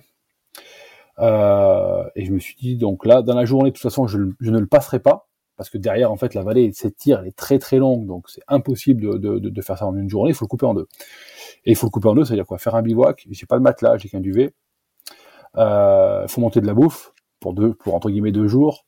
[1.19, 4.17] Euh, et je me suis dit, donc là, dans la journée, de toute façon, je,
[4.41, 7.37] je ne le passerai pas parce que derrière, en fait, la vallée s'étire, elle est
[7.37, 10.31] très très longue, donc c'est impossible de, de, de, faire ça en une journée.
[10.31, 10.87] Il faut le couper en deux.
[11.63, 13.25] Et il faut le couper en deux, c'est-à-dire quoi Faire un bivouac.
[13.31, 14.53] J'ai pas de matelas, j'ai qu'un duvet.
[15.57, 18.85] Euh, faut monter de la bouffe pour deux, pour entre guillemets deux jours.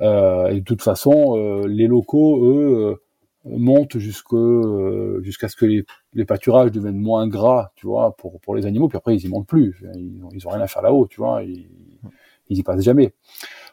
[0.00, 3.02] Euh, et de toute façon, euh, les locaux, eux,
[3.44, 5.84] montent jusqu'à ce que
[6.14, 8.88] les, pâturages deviennent moins gras, tu vois, pour pour les animaux.
[8.88, 9.84] Puis après, ils y montent plus.
[9.94, 11.42] Ils ils ont rien à faire là-haut, tu vois.
[11.42, 11.68] Ils,
[12.48, 13.14] ils y passent jamais.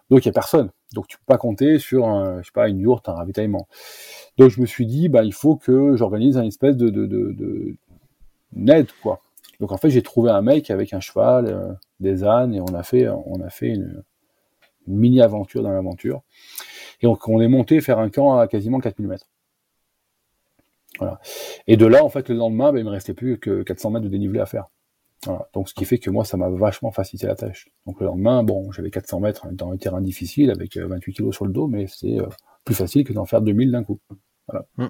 [0.09, 0.71] Donc il y a personne.
[0.93, 3.67] Donc tu peux pas compter sur un, je sais pas une yourte, un ravitaillement.
[4.37, 7.31] Donc je me suis dit bah il faut que j'organise un espèce de de, de,
[7.31, 7.75] de
[8.55, 9.21] une aide quoi.
[9.59, 12.83] Donc en fait j'ai trouvé un mec avec un cheval, des ânes et on a
[12.83, 14.03] fait on a fait une,
[14.87, 16.21] une mini aventure dans l'aventure.
[17.01, 19.29] Et donc on est monté faire un camp à quasiment 4000 mètres.
[20.97, 21.19] Voilà.
[21.67, 24.05] Et de là en fait le lendemain bah, il me restait plus que 400 mètres
[24.05, 24.67] de dénivelé à faire.
[25.25, 25.49] Voilà.
[25.53, 27.67] Donc, ce qui fait que moi, ça m'a vachement facilité la tâche.
[27.85, 31.45] Donc, le lendemain, bon, j'avais 400 mètres dans un terrain difficile avec 28 kilos sur
[31.45, 32.27] le dos, mais c'est euh,
[32.63, 33.99] plus facile que d'en faire 2000 d'un coup.
[34.47, 34.65] Voilà.
[34.77, 34.87] Mm.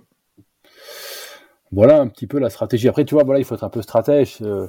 [1.71, 2.87] Voilà un petit peu la stratégie.
[2.87, 4.37] Après, tu vois, voilà, il faut être un peu stratège.
[4.41, 4.67] Euh,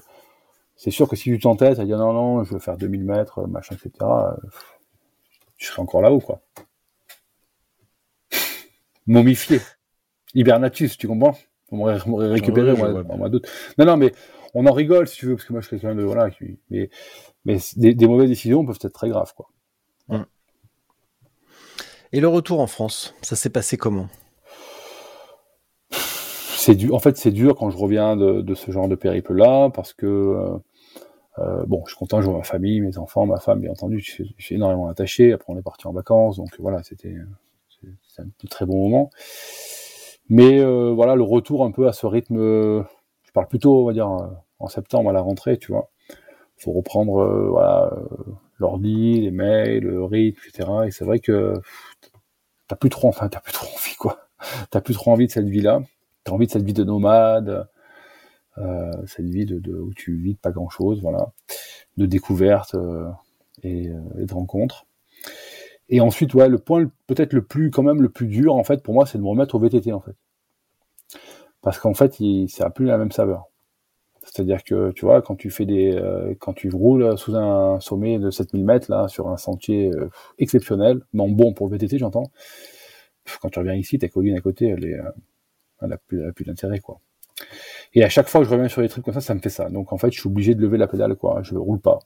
[0.82, 3.46] c'est sûr que si tu t'entêtes à dire non, non, je veux faire 2000 mètres,
[3.46, 4.30] machin, etc., euh,
[5.58, 6.40] je serais encore là-haut, quoi.
[9.06, 9.60] Momifié.
[10.34, 11.36] Hibernatus, tu comprends?
[11.70, 13.50] On m'aurait récupéré, ouais, moi, moi d'autres.
[13.76, 14.14] Non, non, mais
[14.54, 16.58] on en rigole si tu veux, parce que moi je suis quelqu'un de voilà, qui,
[16.70, 16.88] mais
[17.44, 19.50] mais des, des, mauvaises décisions peuvent être très graves quoi.
[20.08, 20.24] Hum.
[22.12, 24.08] Et le retour en France, ça s'est passé comment?
[25.90, 26.94] C'est dur.
[26.94, 29.92] En fait, c'est dur quand je reviens de, de ce genre de périple là, parce
[29.92, 30.58] que euh,
[31.38, 34.00] euh, bon, je suis content, je vois ma famille, mes enfants, ma femme, bien entendu,
[34.00, 35.32] je, suis énormément attaché.
[35.32, 37.14] Après, on est parti en vacances, donc voilà, c'était
[38.18, 39.10] un très bon moment.
[40.28, 42.84] Mais euh, voilà, le retour un peu à ce rythme
[43.30, 44.08] je parle plutôt, on va dire,
[44.58, 45.88] en septembre à la rentrée, tu vois.
[46.56, 50.68] Faut reprendre, euh, voilà, euh, l'ordi, les mails, le rythme, etc.
[50.86, 51.54] Et c'est vrai que
[52.66, 54.26] t'as plus trop, enfin, t'as plus trop envie, quoi.
[54.70, 55.80] T'as plus trop envie de cette vie-là.
[56.24, 57.64] T'as envie de cette vie de nomade, euh,
[59.06, 61.32] cette vie de, de, où tu vis pas grand-chose, voilà,
[61.96, 63.08] de découverte euh,
[63.62, 64.86] et, euh, et, de rencontres.
[65.88, 68.82] Et ensuite, ouais, le point peut-être le plus, quand même, le plus dur, en fait,
[68.82, 70.14] pour moi, c'est de me remettre au VTT, en fait
[71.62, 73.46] parce qu'en fait, il, ça n'a plus la même saveur.
[74.22, 78.18] C'est-à-dire que, tu vois, quand tu fais des, euh, quand tu roules sous un sommet
[78.18, 82.30] de 7000 mètres, là, sur un sentier euh, exceptionnel, non bon pour le VTT, j'entends,
[83.40, 85.08] quand tu reviens ici, ta colline à côté, elle est, euh,
[85.80, 87.00] a elle a plus d'intérêt, quoi.
[87.94, 89.50] Et à chaque fois que je reviens sur des trucs comme ça, ça me fait
[89.50, 89.68] ça.
[89.68, 91.40] Donc, en fait, je suis obligé de lever la pédale, quoi.
[91.42, 91.98] Je roule pas.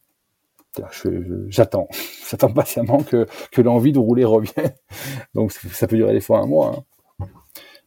[1.49, 1.89] J'attends.
[2.31, 4.73] J'attends patiemment que, que l'envie de rouler revienne.
[5.35, 6.75] Donc, ça peut durer des fois un mois.
[6.77, 6.85] Hein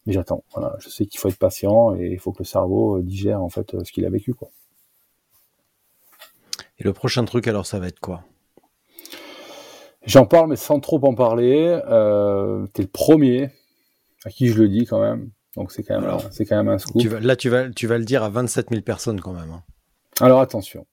[0.07, 0.43] mais j'attends.
[0.53, 3.43] Voilà, je sais qu'il faut être patient et il faut que le cerveau euh, digère
[3.43, 4.49] en fait euh, ce qu'il a vécu quoi.
[6.79, 8.23] Et le prochain truc alors ça va être quoi?
[10.05, 11.79] J'en parle mais sans trop en parler.
[11.87, 13.49] Euh, T'es le premier
[14.23, 15.29] à qui je le dis quand même.
[15.57, 17.01] Donc c'est quand même c'est quand même un scoop.
[17.01, 19.51] Tu vas, là tu vas tu vas le dire à 27 000 personnes quand même.
[19.51, 19.63] Hein.
[20.21, 20.85] Alors attention.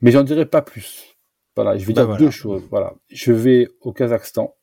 [0.00, 1.16] Mais j'en dirai pas plus.
[1.54, 2.18] Voilà, je vais bah dire voilà.
[2.18, 2.64] deux choses.
[2.68, 4.56] Voilà, je vais au Kazakhstan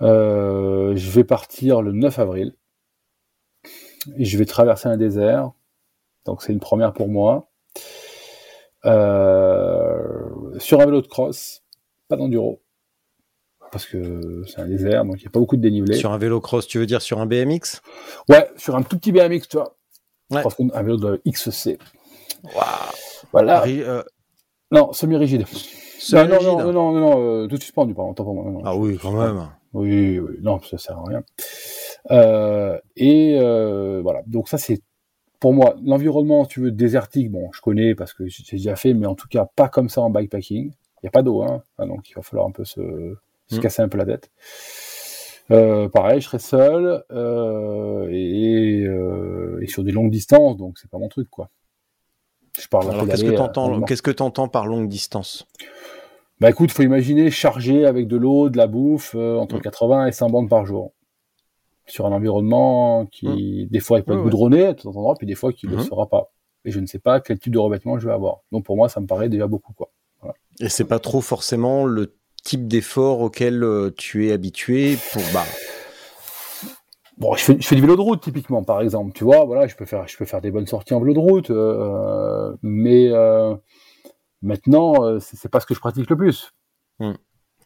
[0.00, 2.56] Euh, je vais partir le 9 avril.
[4.16, 5.52] Et je vais traverser un désert.
[6.24, 7.52] Donc c'est une première pour moi.
[8.84, 11.62] Euh, sur un vélo de cross,
[12.08, 12.61] pas d'enduro.
[13.72, 15.96] Parce que c'est un désert, donc il n'y a pas beaucoup de dénivelé.
[15.96, 17.80] Sur un vélo cross, tu veux dire sur un BMX
[18.28, 19.74] Ouais, sur un tout petit BMX, tu vois.
[20.30, 20.42] Ouais.
[20.74, 21.78] Un vélo de XC.
[22.44, 22.54] Waouh
[23.32, 23.60] Voilà.
[23.60, 24.02] Ri- euh,
[24.70, 25.44] Non, semi-rigide.
[26.12, 28.50] Non, non, non, non, non, non, euh, tout suspendu, pardon, pour moi.
[28.50, 28.60] non.
[28.64, 29.48] Ah oui, quand même.
[29.72, 31.22] Oui, oui, non, ça sert à rien.
[32.10, 34.82] Euh, et euh, voilà, donc ça c'est
[35.40, 37.30] pour moi l'environnement, si tu veux, désertique.
[37.30, 40.02] Bon, je connais parce que j'ai déjà fait, mais en tout cas pas comme ça
[40.02, 40.66] en bikepacking.
[40.72, 42.80] Il n'y a pas d'eau, hein, Ah, donc il va falloir un peu se,
[43.52, 43.62] se Mm.
[43.62, 44.30] casser un peu la tête.
[45.50, 50.90] Euh, pareil, je serai seul euh, et, euh, et sur des longues distances, donc c'est
[50.90, 51.50] pas mon truc, quoi.
[52.58, 55.46] Je parle Alors qu'est-ce que t'entends Qu'est-ce que t'entends par longue distance?
[56.40, 59.60] Bah écoute, faut imaginer charger avec de l'eau, de la bouffe, entre Mm.
[59.62, 60.92] 80 et 100 bandes par jour.
[61.86, 64.24] Sur un environnement qui, des fois, il peut être ouais.
[64.24, 65.84] goudronné à tout endroit, puis des fois, qui ne le Mhm.
[65.84, 66.30] sera pas.
[66.64, 68.40] Et je ne sais pas quel type de revêtement je vais avoir.
[68.52, 69.90] Donc pour moi, ça me paraît déjà beaucoup, quoi.
[70.60, 75.44] Et c'est pas trop forcément le type d'effort auquel euh, tu es habitué pour bah
[77.18, 79.12] Bon, je fais, je fais du vélo de route, typiquement, par exemple.
[79.12, 81.18] Tu vois, voilà, je peux faire, je peux faire des bonnes sorties en vélo de
[81.18, 83.54] route, euh, mais euh,
[84.40, 86.52] maintenant, euh, c'est pas ce que je pratique le plus.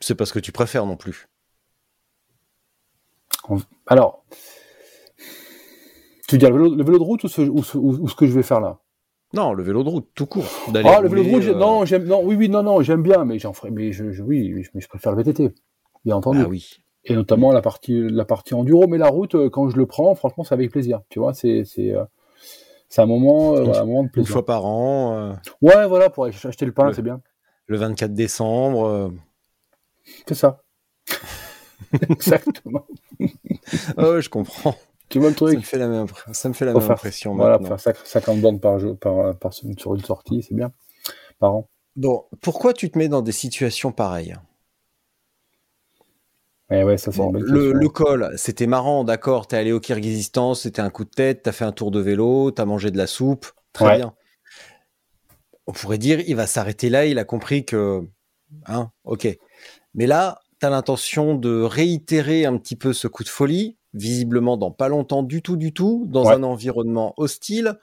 [0.00, 1.26] c'est pas ce que tu préfères non plus.
[3.86, 4.24] Alors,
[6.28, 8.08] tu veux dire le vélo, le vélo de route ou ce, ou ce- ou- ou
[8.08, 8.78] ce que je vais faire là?
[9.36, 10.44] Non, le vélo de route tout court.
[10.72, 13.02] d'aller Ah, le vélo de route, euh, non, j'aime, non, oui, oui, non, non, j'aime
[13.02, 15.52] bien, mais j'en ferai, mais je, je- oui, mais je, préfère le VTT,
[16.06, 16.40] bien entendu.
[16.42, 16.70] Ah oui.
[17.04, 20.14] Et notamment la partie, la partie enduro, mais la route, euh, quand je le prends,
[20.14, 21.02] franchement, c'est avec plaisir.
[21.10, 22.04] Tu vois, c'est, c'est, euh,
[22.88, 24.32] c'est un moment, euh, Une- un moment de Une plaisir.
[24.32, 27.20] fois par an, euh, Ouais, voilà, pour acheter le pain, Le- c'est bien.
[27.66, 29.12] le 24 décembre.
[30.26, 30.62] C'est ça.
[32.08, 32.86] Exactement.
[33.98, 34.74] Ah je comprends.
[35.08, 35.64] Tu vois le Ça me truc.
[35.64, 37.76] fait la même, ça me fait la même faire- impression Voilà, maintenant.
[37.76, 40.72] faire sac- 50 bandes par jour, par, par, sur une sortie, c'est bien.
[41.38, 41.68] Par an.
[41.96, 44.36] Bon, pourquoi tu te mets dans des situations pareilles?
[46.70, 49.46] Ouais, ça, Bon, bonne le, col, c'était marrant, d'accord.
[49.46, 52.50] T'es allé au Kirghizistan, c'était un coup de tête, t'as fait un tour de vélo,
[52.50, 53.96] t'as mangé de la soupe, très Ouais.
[53.98, 54.14] bien.
[55.66, 58.02] On pourrait dire, il va s'arrêter là, il a compris que,
[58.66, 59.28] hein, ok.
[59.94, 64.70] Mais là, t'as l'intention de réitérer un petit peu ce coup de folie, visiblement dans
[64.70, 66.34] pas longtemps du tout, du tout, dans Ouais.
[66.34, 67.78] un environnement hostile,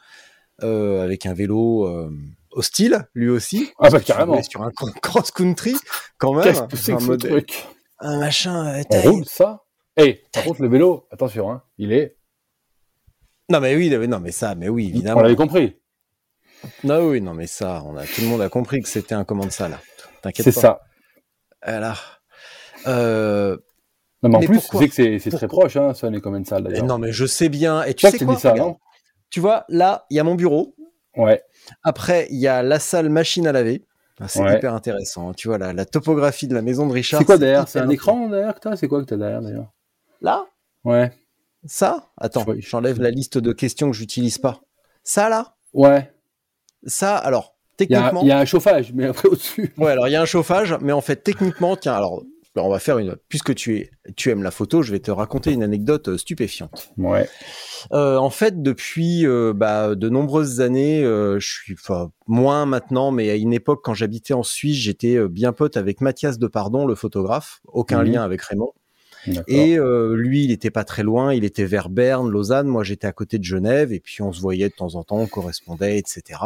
[0.62, 2.10] euh, avec un vélo euh,
[2.52, 3.72] hostile, lui aussi.
[3.80, 4.42] Ah, bah, carrément.
[4.44, 5.76] Sur un cross-country,
[6.18, 6.44] quand même.
[6.44, 7.66] Qu'est-ce que c'est un que ce mode- truc?
[8.00, 8.68] un machin.
[8.80, 9.64] euh, On roule ça?
[9.98, 12.18] Eh, par contre, le vélo, attention, hein, il est.
[13.50, 15.22] Non mais oui, non mais ça, mais oui, On évidemment.
[15.22, 15.76] l'avait compris.
[16.84, 19.26] Non oui, non mais ça, on a tout le monde a compris que c'était un
[19.26, 19.80] comment ça là.
[20.22, 20.62] T'inquiète C'est pas.
[20.62, 20.82] ça.
[21.66, 21.96] Voilà.
[22.88, 23.58] Euh,
[24.24, 26.22] Non, mais en Mais plus, tu sais que c'est très proche, hein, ça, on est
[26.22, 26.86] comme une salle d'ailleurs.
[26.86, 27.84] non mais je sais bien.
[27.84, 28.78] Et tu sais quoi ça, non?
[29.30, 30.76] Tu vois, là, il y a mon bureau.
[31.18, 31.44] Ouais.
[31.84, 33.86] Après, il y a la salle machine à laver.
[34.20, 34.56] Ah, C'est Ouais.
[34.58, 35.30] hyper intéressant.
[35.30, 35.34] hein.
[35.36, 37.20] Tu vois la, la topographie de la maison de Richard.
[37.20, 37.68] C'est quoi derrière?
[37.68, 39.72] C'est un écran derrière que t'as C'est quoi que t'as derrière d'ailleurs?
[40.22, 40.46] Là,
[40.86, 41.12] Ouais.
[41.66, 42.10] ça?
[42.18, 44.62] Attends, j'enlève la liste de questions que j'utilise pas.
[45.04, 46.12] Ça là, Ouais.
[46.86, 47.18] ça.
[47.18, 48.22] Alors Il y, techniquement.
[48.22, 49.74] il y a un chauffage, mais après au-dessus.
[49.78, 52.24] Ouais, alors il y a un chauffage, mais en fait, techniquement, tiens, alors,
[52.56, 53.16] on va faire une.
[53.30, 56.92] Puisque tu, es, tu aimes la photo, je vais te raconter une anecdote euh, stupéfiante.
[56.98, 57.28] Ouais.
[57.92, 63.12] Euh, en fait, depuis euh, bah, de nombreuses années, euh, je suis, enfin, moins maintenant,
[63.12, 66.96] mais à une époque, quand j'habitais en Suisse, j'étais bien pote avec Mathias Depardon, le
[66.96, 67.62] photographe.
[67.66, 68.12] Aucun Mhm.
[68.12, 68.74] lien avec Raymond.
[69.48, 73.08] Et euh, lui, il était pas très loin, il était vers Berne, Lausanne, moi j'étais
[73.08, 75.98] à côté de Genève, et puis on se voyait de temps en temps, on correspondait,
[75.98, 76.42] etc.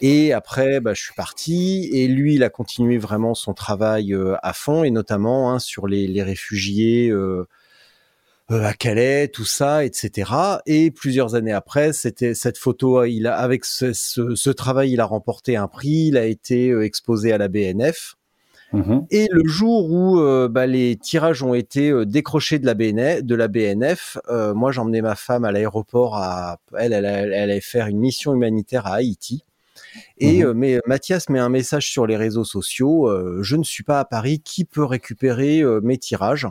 [0.00, 4.36] Et après, bah, je suis parti, et lui, il a continué vraiment son travail euh,
[4.42, 7.46] à fond, et notamment hein, sur les, les réfugiés euh,
[8.50, 10.60] euh, à Calais, tout ça, etc.
[10.66, 15.00] Et plusieurs années après, c'était cette photo, il a, avec ce, ce- ce travail, il
[15.00, 18.16] a remporté un prix, il a été exposé à la BNF.
[18.72, 19.06] Mhm.
[19.10, 23.22] Et le jour où euh, bah, les tirages ont été euh, décrochés de la BNF,
[23.24, 27.34] de la BNF euh, moi j'emmenais ma femme à l'aéroport à elle, elle, elle, elle
[27.34, 29.44] allait faire une mission humanitaire à Haïti.
[30.18, 30.46] Et Mhm.
[30.48, 34.00] euh, mais Mathias met un message sur les réseaux sociaux euh, je ne suis pas
[34.00, 36.46] à Paris, qui peut récupérer euh, mes tirages?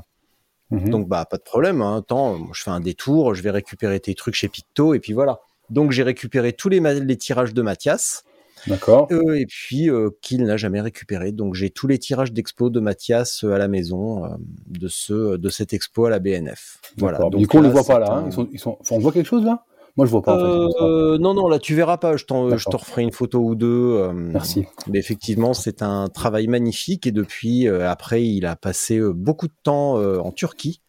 [0.71, 0.89] Mhm.
[0.89, 1.97] Donc bah pas de problème, hein.
[1.97, 5.13] attends, moi, je fais un détour, je vais récupérer tes trucs chez Picto et puis
[5.13, 5.39] voilà.
[5.69, 6.81] Donc j'ai récupéré tous les,
[7.17, 8.23] tirages de Mathias.
[8.67, 9.07] D'accord.
[9.11, 11.31] Euh, et puis euh, qu'il n'a jamais récupéré.
[11.31, 14.29] Donc j'ai tous les tirages d'expo de Mathias euh, à la maison euh,
[14.67, 16.79] de ce de cette expo à la BNF.
[16.97, 17.19] Voilà.
[17.19, 18.11] Donc du coup, on là, les voit pas là.
[18.11, 18.23] hein.
[18.27, 18.77] Ils sont, ils sont...
[18.81, 19.63] enfin, on voit quelque chose là?
[19.99, 20.37] Moi, je vois pas.
[20.37, 22.15] Euh, non, non, là, tu verras pas.
[22.15, 23.97] Je, je te referai une photo ou deux.
[23.97, 24.65] Euh, Merci.
[24.87, 27.05] Mais effectivement, c'est un travail magnifique.
[27.05, 30.79] Et depuis, euh, après, il a passé beaucoup de temps en Turquie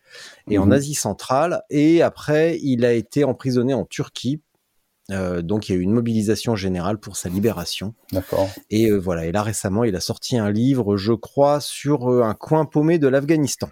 [0.48, 0.72] et en mhm.
[0.74, 1.62] Asie centrale.
[1.70, 4.42] Et après, il a été emprisonné en Turquie.
[5.08, 7.94] donc, il y a eu une mobilisation générale pour sa libération.
[8.12, 8.48] D'accord.
[8.70, 9.26] Et voilà.
[9.26, 13.08] Et là, récemment, il a sorti un livre, je crois, sur un coin paumé de
[13.08, 13.70] l'Afghanistan.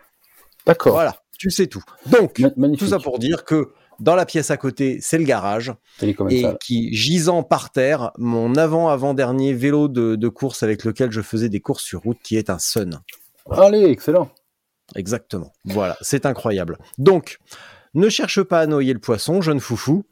[0.66, 0.94] D'accord.
[0.94, 1.14] Voilà.
[1.38, 1.84] Tu sais tout.
[2.06, 2.42] Donc,
[2.76, 3.70] tout ça pour dire que
[4.00, 5.72] dans la pièce à côté, c'est le garage.
[6.02, 6.14] Et
[6.60, 11.84] qui, gisant par terre, mon avant-avant-dernier vélo de, course avec lequel je faisais des courses
[11.84, 13.00] sur route, qui est un Sun.
[13.50, 14.30] Allez, excellent.
[14.94, 15.52] Exactement.
[15.64, 16.78] Voilà, c'est incroyable.
[16.98, 17.38] Donc,
[17.94, 20.04] ne cherche pas à noyer le poisson, jeune foufou.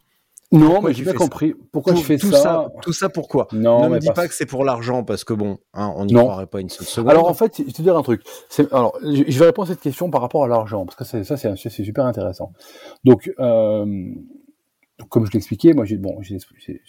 [0.52, 1.54] Non, mais j'ai bien compris.
[1.72, 3.48] Pourquoi je fais tout ça, Tout ça pourquoi?
[3.52, 6.14] Non, ne me dis pas que c'est pour l'argent parce que bon, hein, on n'y
[6.14, 7.10] croirait pas une seule seconde.
[7.10, 8.22] Alors en fait, je vais te dire un truc.
[8.70, 11.70] Alors, je vais répondre à cette question par rapport à l'argent parce que ça, c'est
[11.70, 12.52] super intéressant.
[13.04, 14.14] Donc, euh,
[15.08, 16.38] comme je l'expliquais, moi j'ai bon, j'ai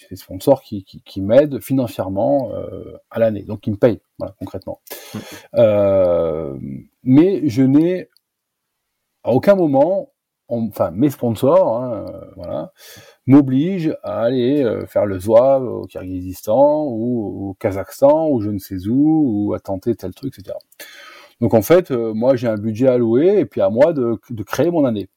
[0.09, 4.79] des sponsors qui, qui, m'aident financièrement euh, à l'année, donc qui me payent, voilà, concrètement.
[5.13, 5.17] Mm.
[5.55, 6.57] Euh,
[7.03, 8.09] mais je n'ai
[9.23, 10.13] à aucun moment,
[10.49, 12.71] enfin mes sponsors, hein, voilà,
[13.25, 18.59] m'oblige à aller euh, faire le Zouave au Kyrgyzstan ou au Kazakhstan ou je ne
[18.59, 20.55] sais où ou à tenter tel truc, etc.
[21.41, 24.71] Donc en fait, euh, moi j'ai un budget alloué et puis à moi de, créer
[24.71, 25.09] mon année.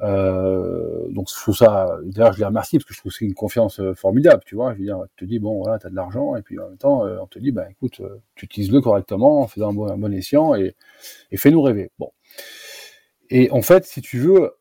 [0.00, 3.24] Euh, donc je trouve ça, d'ailleurs je les remercie parce que je trouve que c'est
[3.24, 4.72] une confiance euh, formidable, tu vois.
[4.74, 6.78] Je veux dire, tu te dis bon voilà, t'as de l'argent et puis en même
[6.78, 8.00] temps on te dit bah écoute,
[8.34, 10.74] tu utilises-le correctement en faisant un bon, un bon escient et,
[11.30, 11.90] et fais-nous rêver.
[11.98, 12.10] Bon.
[13.30, 14.52] Et en fait, si tu veux,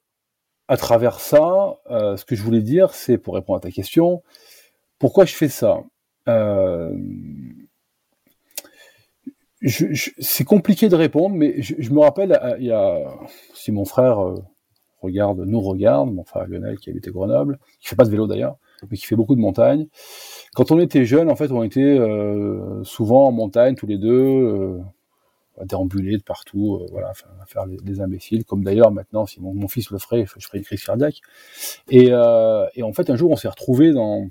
[0.68, 4.24] à travers ça, euh, ce que je voulais dire, c'est pour répondre à ta question,
[5.00, 5.80] pourquoi je fais ça?
[6.28, 6.94] Euh,
[9.62, 13.00] C'est compliqué de répondre, mais je, me rappelle, euh, il y a,
[13.54, 14.20] si mon frère
[15.02, 18.28] regarde, nous regarde, mon frère Lionel qui habite à Grenoble, qui fait pas de vélo
[18.28, 18.58] d'ailleurs,
[18.90, 19.88] mais qui fait beaucoup de montagne.
[20.54, 21.98] Quand on était jeune, en fait, on était
[22.84, 24.80] souvent en montagne tous les deux
[25.66, 29.90] déambuler de partout, euh, voilà, à faire des imbéciles, comme d'ailleurs maintenant, si mon, fils
[29.92, 31.22] le ferait, je ferais une crise cardiaque.
[31.90, 34.28] Et, euh, et en fait, un jour, on s'est retrouvé dans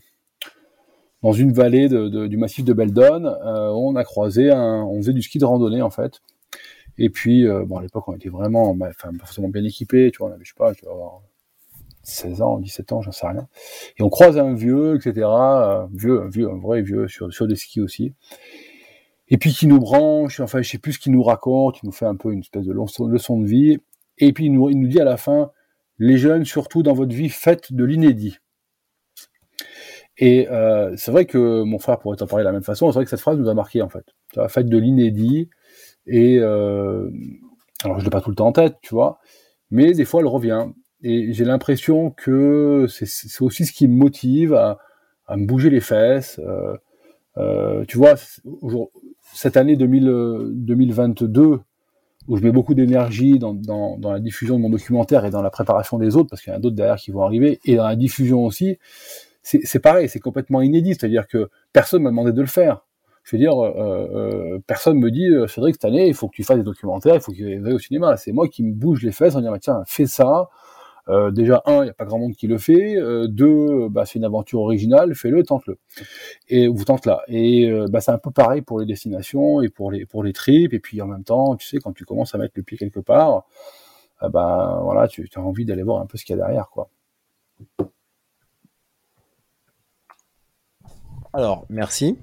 [1.22, 5.22] dans une vallée du massif de Beldon, euh, on a croisé, un, on faisait du
[5.22, 6.22] ski de randonnée en fait.
[6.98, 10.28] Et puis, euh, bon, à l'époque, on était vraiment, enfin, forcément bien équipés, tu vois,
[10.28, 11.22] on avait, je sais pas, tu avoir
[12.04, 13.48] 16 ans, 17 ans, j'en sais rien.
[13.98, 17.46] Et on croise un vieux, etc., euh, vieux, un vieux, un vrai vieux sur, sur
[17.46, 18.14] des skis aussi
[19.28, 21.92] et puis qui nous branche, enfin je sais plus ce qu'il nous raconte, il nous
[21.92, 23.78] fait un peu une espèce de leçon, de vie,
[24.18, 25.50] et puis il nous, il nous dit à la fin,
[25.98, 28.38] les jeunes, surtout dans votre vie, faites de l'inédit.
[30.18, 32.94] Et euh, c'est vrai que mon frère pourrait en parler de la même façon, c'est
[32.94, 34.06] vrai que cette phrase nous a marqué en fait.
[34.48, 35.50] Faites de l'inédit,
[36.06, 37.10] et euh,
[37.84, 39.18] alors je l'ai pas tout le temps en tête, tu vois,
[39.70, 40.66] mais des fois elle revient.
[41.02, 44.78] Et j'ai l'impression que c'est aussi ce qui me motive à,
[45.36, 46.40] me bouger les fesses.
[46.40, 46.76] Euh,
[47.36, 48.14] euh, tu vois,
[49.32, 51.60] cette année 2000, 2022,
[52.28, 55.98] où je mets beaucoup d'énergie dans, la diffusion de mon documentaire et dans la préparation
[55.98, 57.96] des autres, parce qu'il y en a d'autres derrière qui vont arriver, et dans la
[57.96, 58.78] diffusion aussi,
[59.42, 62.84] c'est pareil, c'est complètement inédit, c'est-à-dire que personne m'a demandé de le faire.
[63.22, 63.74] Je veux dire, euh,
[64.14, 67.14] euh, personne me dit, euh, Cédric, cette année, il faut que tu fasses des documentaires,
[67.14, 68.16] il faut que tu ailles au cinéma.
[68.16, 70.48] C'est moi qui me bouge les fesses en disant, tiens, fais ça,
[71.08, 72.96] euh, déjà, un, il n'y a pas grand monde qui le fait.
[72.96, 75.78] Euh, deux, bah, c'est une aventure originale, fais-le, tente-le.
[76.48, 77.22] Et vous tente là.
[77.28, 80.32] Et euh, bah, c'est un peu pareil pour les destinations et pour les pour les
[80.32, 80.72] trips.
[80.74, 83.00] Et puis en même temps, tu sais, quand tu commences à mettre le pied quelque
[83.00, 83.44] part,
[84.20, 86.90] bah voilà, tu as envie d'aller voir un peu ce qu'il y a derrière, quoi.
[91.32, 92.18] Alors, merci.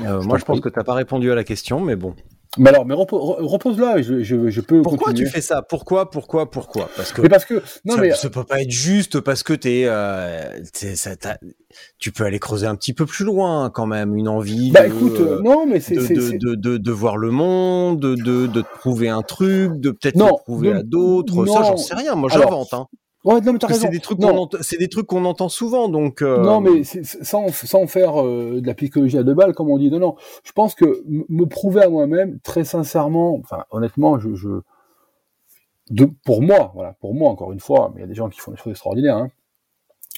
[0.00, 2.14] moi, je pense que tu n'as pas répondu à la question, mais bon.
[2.58, 4.82] Mais alors, mais repose-la, je, je, je, peux.
[4.82, 5.62] Pourquoi tu fais ça?
[5.62, 6.90] Pourquoi Pourquoi Pourquoi?
[6.96, 7.22] Parce que.
[7.22, 10.58] Mais parce que non ça, mais ça peut pas être juste parce que t'es, euh,
[10.72, 11.12] ça,
[11.98, 14.72] tu peux aller creuser un petit peu plus loin quand même, une envie.
[14.72, 18.48] Bah écoute, euh, non mais c'est de, de, de, de, voir le monde, de de,
[18.48, 21.46] de trouver un truc, de peut-être le prouver à d'autres.
[21.46, 22.16] Ça, j'en sais rien.
[22.16, 22.74] Moi, j'invente.
[22.74, 22.86] Hein.
[23.24, 23.58] Ouais, non, mais
[24.62, 26.22] C'est des trucs qu'on entend, souvent, donc.
[26.22, 26.38] Euh...
[26.42, 29.90] Non, mais sans sans faire euh, de la psychologie à deux balles, comme on dit.
[29.90, 30.16] Non, non.
[30.42, 34.48] Je pense que me prouver à moi-même, très sincèrement, enfin, honnêtement, je, je,
[35.90, 38.28] de, pour moi, voilà, pour moi encore une fois, mais il y a des gens
[38.30, 39.16] qui font des choses extraordinaires.
[39.16, 39.28] Hein,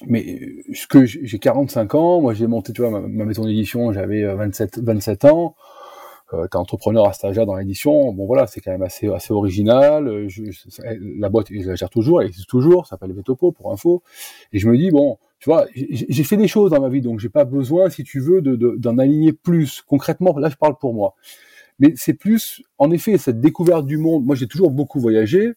[0.07, 0.39] mais
[0.73, 4.23] ce que j'ai 45 ans, moi j'ai monté, tu vois, ma, ma maison d'édition, j'avais
[4.23, 5.55] 27 euh, 27 ans
[6.33, 10.07] euh, t'es entrepreneur à cet dans l'édition, bon voilà, c'est quand même assez assez original.
[10.07, 10.43] Euh, je,
[11.17, 14.03] la boîte, je la gère toujours, elle existe toujours, ça s'appelle Vetopo pour info.
[14.51, 17.19] Et je me dis bon, tu vois, j'ai fait des choses dans ma vie, donc
[17.19, 19.81] j'ai pas besoin, si tu veux, d'en de, d'en aligner plus.
[19.81, 21.15] Concrètement, là, je parle pour moi.
[21.79, 24.25] Mais c'est plus, en effet, cette découverte du monde.
[24.25, 25.53] Moi, j'ai toujours beaucoup voyagé.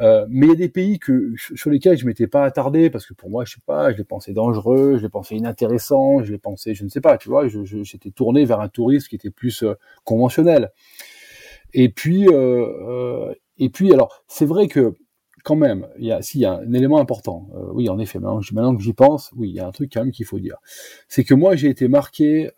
[0.00, 3.06] Euh, mais il y a des pays que sur lesquels je m'étais pas attardé parce
[3.06, 6.32] que pour moi, je sais pas, je les pensais dangereux, je les pensais inintéressants, je
[6.32, 9.30] les pensais, je ne sais pas, tu vois, j'étais tourné vers un tourisme qui était
[9.30, 9.74] plus euh,
[10.04, 10.70] conventionnel.
[11.74, 14.94] Et puis, euh, et puis, alors, c'est vrai que
[15.44, 18.40] quand même, il y a, s'il y a un élément important, oui, en effet, maintenant,
[18.52, 20.56] maintenant que j'y pense, oui, il y a un truc quand même qu'il faut dire,
[21.08, 22.50] c'est que moi, j'ai été marqué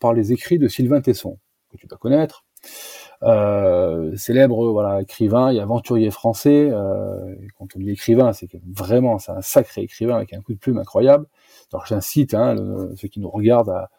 [0.00, 1.38] par les écrits de Sylvain Tesson,
[1.70, 2.44] que tu dois connaître.
[3.24, 6.68] Euh, célèbre voilà écrivain et aventurier français.
[6.70, 10.58] Euh, quand on dit écrivain, c'est vraiment c'est un sacré écrivain avec un coup de
[10.58, 11.26] plume incroyable.
[11.72, 12.54] Alors j'incite hein,
[12.96, 13.90] ceux qui nous regardent à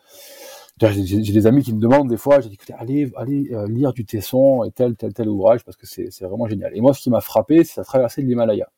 [0.81, 3.93] j'ai des amis qui me demandent des fois, j'ai dit écoutez, allez, allez euh, lire
[3.93, 6.75] du Tesson et tel, tel, tel ouvrage parce que c'est vraiment génial.
[6.75, 8.69] Et moi, ce qui m'a frappé, c'est la traversée de l'Himalaya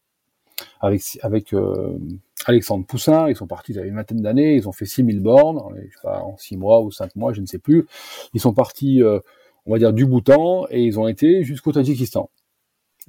[0.79, 1.97] avec avec euh,
[2.45, 3.29] Alexandre Poussin.
[3.29, 5.59] Ils sont partis, ils avaient une vingtaine d'années, ils ont fait 6000 bornes,
[6.03, 7.87] en 6 mois ou 5 mois, je ne sais plus.
[8.35, 9.19] Ils sont partis euh,
[9.67, 12.31] on va dire, du Bhoutan, et ils ont été jusqu'au Tadjikistan,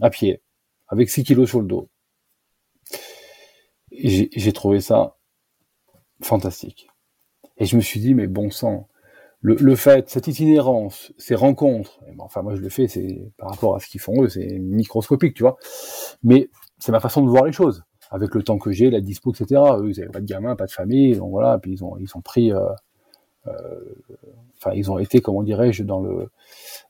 [0.01, 0.43] à pied,
[0.89, 1.89] avec 6 kilos sur le dos.
[3.93, 5.17] J'ai trouvé ça
[6.23, 6.89] fantastique.
[7.57, 8.89] Et je me suis dit, mais bon sang,
[9.41, 13.81] le, fait, cette itinérance, ces rencontres, enfin moi je le fais, c'est par rapport à
[13.81, 15.57] ce qu'ils font eux, c'est microscopique, tu vois.
[16.25, 19.33] Mais c'est ma façon de voir les choses, avec le temps que j'ai, la dispo,
[19.33, 19.63] etc.
[19.79, 22.53] Eux, ils n'avaient pas de gamin, pas de famille, donc voilà, puis ils ont pris
[22.53, 22.67] euh,
[24.57, 26.29] enfin, ils ont été, comment dirais-je, dans le,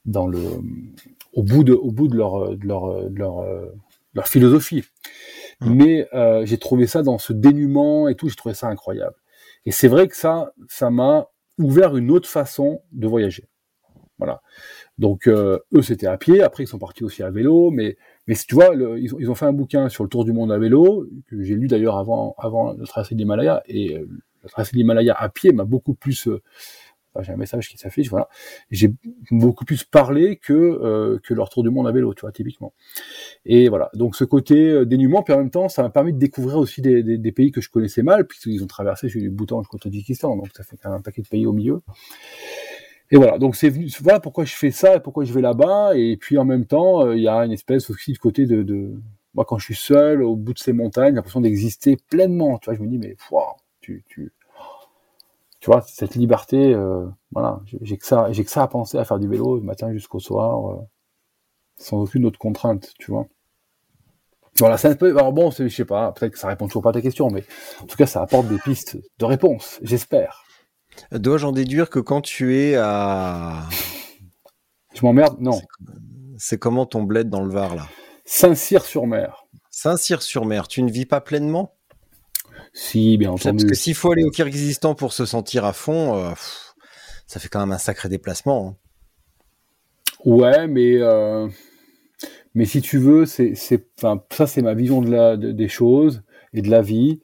[0.05, 0.41] dans le,
[1.33, 3.45] au bout de, au bout de leur, de leur, de leur,
[4.15, 4.85] leur philosophie.
[5.61, 5.75] Mmh.
[5.75, 9.17] Mais euh, j'ai trouvé ça dans ce dénuement et tout, j'ai trouvé ça incroyable.
[9.67, 11.29] Et c'est vrai que ça, ça m'a
[11.59, 13.49] ouvert une autre façon de voyager.
[14.19, 14.41] Voilà.
[14.99, 17.97] Donc euh, eux c'était à pied, après ils sont partis aussi à vélo, mais
[18.27, 20.51] mais tu vois, ils, ont, ils, ont, fait un bouquin sur le tour du monde
[20.51, 23.97] à vélo que j'ai lu d'ailleurs avant avant le tracé de l'Himalaya et
[24.57, 26.43] de l'Himalaya à pied m'a beaucoup plus euh,
[27.23, 28.29] j'ai un message qui s'affiche, voilà.
[28.71, 28.93] J'ai
[29.31, 32.73] beaucoup plus parlé que euh, que leur tour du monde à vélo, tu vois, typiquement.
[33.45, 33.91] Et voilà.
[33.95, 36.81] Donc ce côté euh, dénuement, puis en même temps, ça m'a permis de découvrir aussi
[36.81, 40.37] des, pays que je connaissais mal, puisqu'ils ont traversé, j'ai eu du Bhoutan jusqu'au Tadjikistan,
[40.37, 41.83] donc ça fait un paquet de pays au milieu.
[43.11, 43.39] Et voilà.
[43.39, 43.89] Donc c'est venu.
[44.01, 45.97] Voilà pourquoi je fais ça et pourquoi je vais là-bas.
[45.97, 48.63] Et puis en même temps, euh, il y a une espèce aussi de côté de,
[48.63, 49.01] de
[49.35, 52.59] moi quand je suis seul au bout de ces montagnes, j'ai l'impression d'exister pleinement.
[52.59, 54.33] Tu vois, je me dis mais wow, tu tu
[55.69, 59.05] tu vois, cette liberté, euh, voilà, j'ai que ça, j'ai que ça à penser à
[59.05, 60.77] faire du vélo le matin jusqu'au soir, euh,
[61.77, 63.27] sans aucune autre contrainte, tu vois.
[64.59, 66.95] Voilà, ça peut, alors bon, je sais pas, peut-être que ça répond toujours pas à
[66.95, 67.45] ta question, mais
[67.83, 70.43] en tout cas, ça apporte des pistes de réponse, j'espère.
[71.13, 73.65] Dois-je en déduire que quand tu es à...
[74.95, 75.61] Je m'emmerde Non.
[76.39, 77.87] C'est comment ton bled dans le Var, là?
[78.25, 79.45] Saint-Cyr-sur-Mer.
[79.69, 81.75] Saint-Cyr-sur-Mer, tu ne vis pas pleinement?
[82.79, 83.57] Si, bien entendu.
[83.57, 86.31] Parce que s'il faut aller au Kyrgyzstan pour se sentir à fond, euh,
[87.27, 88.69] ça fait quand même un sacré déplacement.
[88.69, 88.77] Hein.
[90.25, 91.49] Ouais, mais euh,
[92.55, 96.23] mais si tu veux, c'est ça c'est ma vision de la des choses
[96.53, 97.21] et de la vie.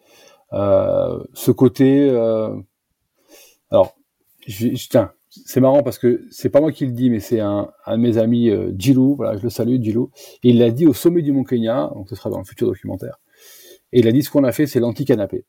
[0.52, 2.10] Euh, ce côté,
[3.70, 3.96] alors,
[4.90, 7.96] tiens, c'est marrant parce que c'est pas moi qui le dis, mais c'est un, un
[7.96, 10.10] de mes amis, Djilou, voilà, je le salue, Djilou,
[10.42, 12.66] et il l'a dit au sommet du Mont Kenya, donc ce sera dans le futur
[12.66, 13.20] documentaire.
[13.94, 15.44] Et il a dit ce qu'on a fait, c'est l'anti-canapé.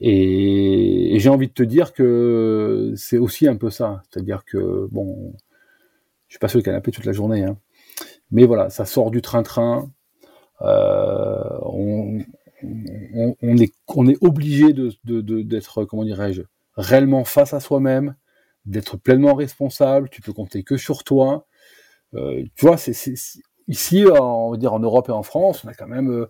[0.00, 4.02] Et, j'ai envie de te dire que c'est aussi un peu ça.
[4.08, 5.34] C'est-à-dire que, bon,
[6.28, 7.58] je suis pas sur le canapé toute la journée, hein.
[8.30, 9.90] mais voilà, ça sort du train-train.
[10.62, 12.20] Euh, on,
[13.42, 14.92] est, on est obligé de,
[15.42, 16.42] d'être, comment dirais-je,
[16.76, 18.14] réellement face à soi-même,
[18.64, 20.08] d'être pleinement responsable.
[20.08, 21.48] Tu peux compter que sur toi.
[22.14, 22.92] Euh, tu vois, c'est,
[23.66, 26.28] ici, on va dire en Europe et en France, on a quand même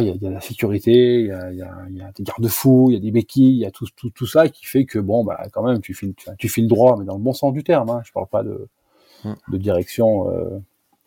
[0.00, 3.00] il y, a, la sécurité, il y a, y a, des garde-fous, il y a
[3.00, 5.62] des béquilles, il y a tout, tout, tout, ça qui fait que bon, bah quand
[5.62, 7.90] même, tu files, tu, files droit, mais dans le bon sens du terme.
[7.90, 8.02] Hein.
[8.04, 8.68] Je parle pas de,
[9.24, 9.32] mm.
[9.52, 10.58] de direction, euh,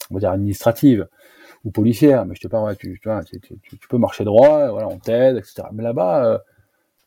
[0.09, 1.07] on va dire administrative
[1.63, 4.97] ou policière, mais je te parle, tu, tu, tu, tu, peux marcher droit, voilà, on
[4.97, 5.63] t'aide, etc.
[5.73, 6.37] Mais là-bas, euh,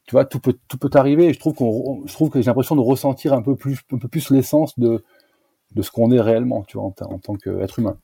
[0.06, 1.32] tu vois, tout peut, tout peut arriver.
[1.32, 4.08] Je trouve qu'on, je trouve que j'ai l'impression de ressentir un peu plus, un peu
[4.08, 5.04] plus l'essence de,
[5.72, 7.98] de ce qu'on est réellement, tu vois, en, en tant qu'être humain.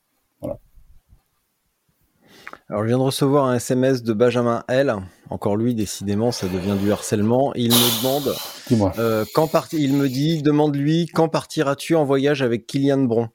[2.70, 4.94] Alors, je viens de recevoir un SMS de Benjamin L.
[5.28, 7.52] Encore lui, décidément, ça devient du harcèlement.
[7.56, 12.68] Il me demande, euh, quand partir, il me dit, demande-lui, quand partiras-tu en voyage avec
[12.68, 13.28] Kylian Bron?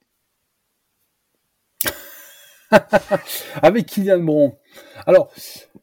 [3.61, 4.55] Avec Kylian Bron.
[5.05, 5.29] Alors,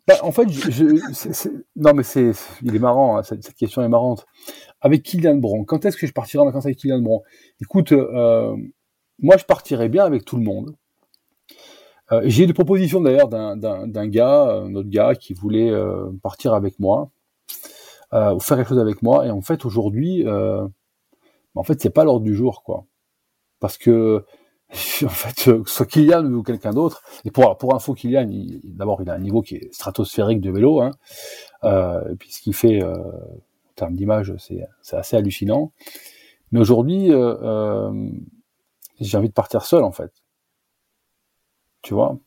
[0.09, 0.84] bah, en fait, je,
[1.76, 2.32] non, mais c'est,
[2.62, 4.24] il est marrant, hein, cette, question est marrante.
[4.80, 7.20] Avec Kylian Bron, quand est-ce que je partirai en vacances avec Kylian Bron?
[7.61, 8.57] Écoute, euh,
[9.18, 10.74] moi, je partirai bien avec tout le monde.
[12.12, 16.54] Euh, j'ai eu des propositions d'ailleurs d'un gars, un autre gars qui voulait euh, partir
[16.54, 17.10] avec moi,
[18.12, 19.26] euh, ou faire quelque chose avec moi.
[19.26, 20.24] Et en fait, aujourd'hui,
[21.54, 22.84] en fait, c'est pas l'ordre du jour, quoi.
[23.60, 24.24] Parce que
[25.04, 27.02] en fait, euh, soit Kylian ou quelqu'un d'autre.
[27.24, 28.26] Et pour, pour info, Kylian,
[28.64, 30.80] d'abord, il a un niveau qui est stratosphérique de vélo.
[30.80, 30.92] Hein.
[31.64, 35.72] Euh, et puis ce qu'il fait euh, en termes d'image, c'est, assez hallucinant.
[36.52, 38.10] Mais aujourd'hui, euh, euh,
[39.00, 40.12] j'ai envie de partir seul, en fait.
[41.83, 42.18] Tu vois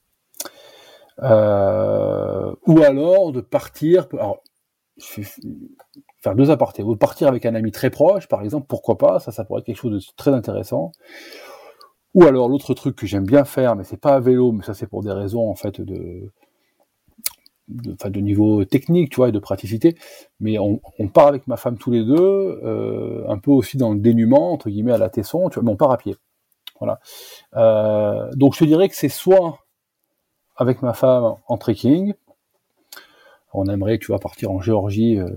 [1.23, 4.07] euh, Ou alors de partir...
[4.13, 4.41] Alors,
[4.97, 6.83] faire deux apartés.
[6.83, 9.59] Ou de partir avec un ami très proche, par exemple, pourquoi pas Ça, ça pourrait
[9.59, 10.91] être quelque chose de très intéressant.
[12.15, 14.73] Ou alors l'autre truc que j'aime bien faire, mais c'est pas à vélo, mais ça
[14.73, 16.31] c'est pour des raisons en fait de,
[17.93, 19.97] enfin, de niveau technique, tu vois, et de praticité.
[20.39, 22.15] Mais on, on part avec ma femme tous les deux,
[22.63, 25.71] euh, un peu aussi dans le dénuement entre guillemets à la Tesson, tu vois, mais
[25.71, 26.15] on part à pied.
[26.79, 26.99] Voilà.
[27.55, 29.59] Euh, donc je te dirais que c'est soit
[30.55, 32.13] avec ma femme en trekking,
[33.55, 35.29] on aimerait, tu vois, partir en Géorgie euh,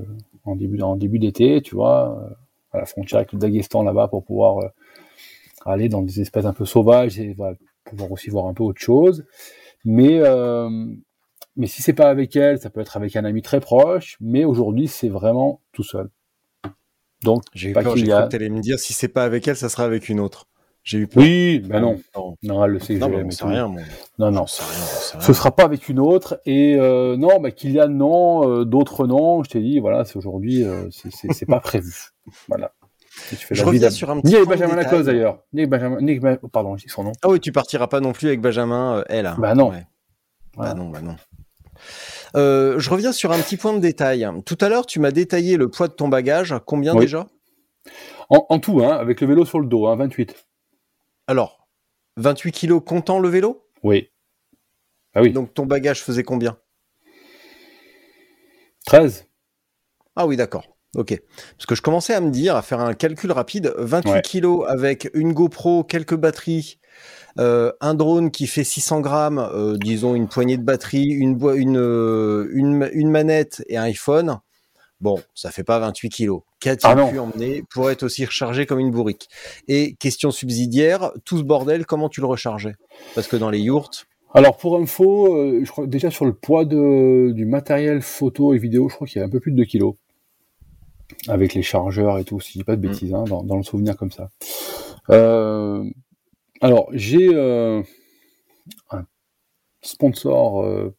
[0.45, 2.35] en début en début d'été, tu vois, euh,
[2.73, 4.69] à la frontière avec le Daghestan là-bas pour pouvoir euh,
[5.65, 8.81] aller dans des espèces un peu sauvages et voilà, pouvoir aussi voir un peu autre
[8.81, 9.25] chose.
[9.85, 10.21] Mais
[11.57, 14.17] mais si c'est pas avec elle, ça peut être avec un ami très proche.
[14.21, 16.09] Mais aujourd'hui, c'est vraiment tout seul.
[17.25, 19.69] Donc, j'ai peur, j'ai cru que t'allais me dire si c'est pas avec elle, ça
[19.69, 20.47] sera avec une autre.
[20.89, 21.23] J'ai eu peur.
[21.23, 23.77] Oui, ben non, Non, non, elle le sait non, je mais rien, mon.
[24.19, 24.47] Non, non.
[24.47, 25.21] Sais rien, j'en sais rien.
[25.27, 26.41] Ce sera pas avec une autre.
[26.47, 29.43] Et euh, non, bah, Kylian, non, euh, d'autres non.
[29.45, 31.93] Je t'ai dit, voilà, c'est aujourd'hui, euh, c'est- pas prévu.
[32.49, 32.73] Voilà.
[33.33, 34.93] Et tu fais Je la reviens sur un petit Ni avec point de Benjamin détail.
[34.93, 35.39] Lacoste d'ailleurs.
[35.53, 36.01] Ni avec Benjamin.
[36.01, 37.13] Ni avec oh, pardon, dis son nom.
[37.23, 39.35] Ah oui, tu partiras pas non plus avec Benjamin, euh, elle.
[39.37, 39.69] Bah non.
[39.71, 39.85] Ouais.
[40.57, 40.73] Voilà.
[40.73, 41.17] Bah non, bah non.
[42.35, 44.27] Euh, je reviens sur un petit point de détail.
[44.47, 46.55] Tout à l'heure, tu m'as détaillé le poids de ton bagage.
[46.65, 47.01] Combien Oui.
[47.01, 47.27] déjà?
[48.31, 50.35] En, en tout, hein, avec le vélo sur le dos, hein, 28.
[51.29, 51.69] Alors,
[52.17, 53.69] 28 kilos comptant le vélo?
[53.83, 54.09] Oui.
[55.15, 55.31] Ah oui.
[55.31, 56.59] Donc ton bagage faisait combien?
[58.87, 59.27] 13.
[60.17, 60.65] Ah oui, d'accord.
[60.97, 61.21] Ok.
[61.59, 64.23] Parce que je commençais à me dire, à faire un calcul rapide, 28 Ouais.
[64.23, 66.81] kilos avec une GoPro, quelques batteries,
[67.39, 71.39] euh, un drone qui fait 600 grammes, euh, disons une poignée de batterie, une,
[71.77, 74.41] euh, une, une manette et un iPhone.
[75.03, 76.41] Bon, ça fait pas 28 kilos.
[76.61, 79.29] Qu'a-t-il Ah pu emmener pour être aussi rechargé comme une bourrique?
[79.69, 82.75] Et question subsidiaire, tout ce bordel, comment tu le rechargeais?
[83.15, 86.65] Parce que dans les yourtes, Alors pour info, euh, je crois déjà sur le poids
[86.65, 89.57] de, du matériel photo et vidéo, je crois qu'il y a un peu plus de
[89.57, 89.95] 2 kilos.
[91.29, 92.91] Avec les chargeurs et tout, si je dis pas de Mm.
[92.91, 94.29] bêtises, hein, dans, dans le souvenir comme ça.
[95.11, 95.85] Euh,
[96.61, 97.83] alors j'ai euh,
[98.91, 99.07] un
[99.81, 100.93] sponsor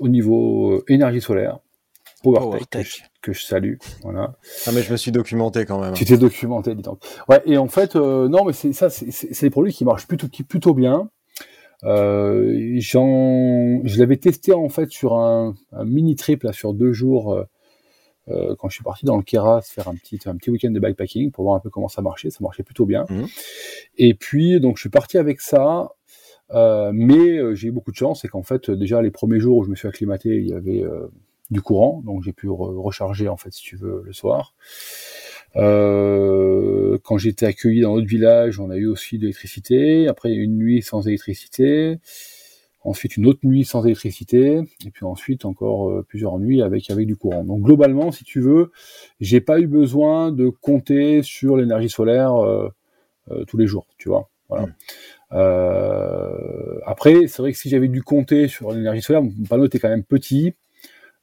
[0.00, 1.58] au niveau énergie solaire,
[2.22, 3.10] PowerTech, que, je, PowerTech.
[3.22, 3.74] que je salue.
[4.02, 4.34] Voilà.
[4.66, 5.94] ah mais je me suis documenté quand même.
[5.94, 6.98] Tu t'es documenté, dis donc.
[7.28, 10.28] Ouais, et en fait, euh, non, mais c'est ça, c'est des produits qui marchent plutôt,
[10.28, 11.10] qui- plutôt bien.
[11.84, 16.92] Euh, j'en, je l'avais testé en fait sur un, un mini trip là sur deux
[16.92, 17.44] jours euh,
[18.28, 20.80] euh, quand je suis parti dans le Keras faire un petit un petit week-end de
[20.80, 22.30] bikepacking pour voir un peu comment ça marchait.
[22.30, 23.06] Ça marchait plutôt bien.
[23.08, 23.26] Mhm.
[23.96, 25.90] Et puis donc je suis parti avec ça.
[26.50, 29.58] Euh, mais euh, j'ai eu beaucoup de chance, c'est qu'en fait déjà les premiers jours
[29.58, 31.06] où je me suis acclimaté, il y avait euh,
[31.50, 34.54] du courant, donc j'ai pu re- recharger en fait si tu veux le soir.
[35.56, 40.08] Euh, quand j'étais accueilli dans notre village, on a eu aussi de l'électricité.
[40.08, 41.98] Après, une nuit sans électricité.
[42.84, 44.60] Ensuite, une autre nuit sans électricité.
[44.86, 47.44] Et puis ensuite, encore euh, plusieurs nuits avec, avec du courant.
[47.44, 48.72] Donc, globalement, si tu veux,
[49.20, 52.70] j'ai pas eu besoin de compter sur l'énergie solaire euh,
[53.46, 54.28] tous les jours, tu vois.
[54.48, 54.66] Voilà.
[54.66, 54.74] Mm.
[55.32, 59.78] Euh, après, c'est vrai que si j'avais dû compter sur l'énergie solaire, mon panneau était
[59.78, 60.54] quand même petit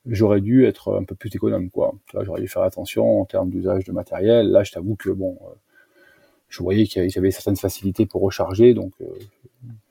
[0.06, 1.93] j'aurais dû être un peu plus économe, quoi.
[2.08, 4.49] Tu j'aurais dû faire attention en termes d'usage de matériel.
[4.51, 5.53] Là, je t'avoue que bon, euh,
[6.49, 9.06] je voyais qu'il y avait- certaines facilités pour recharger, donc euh,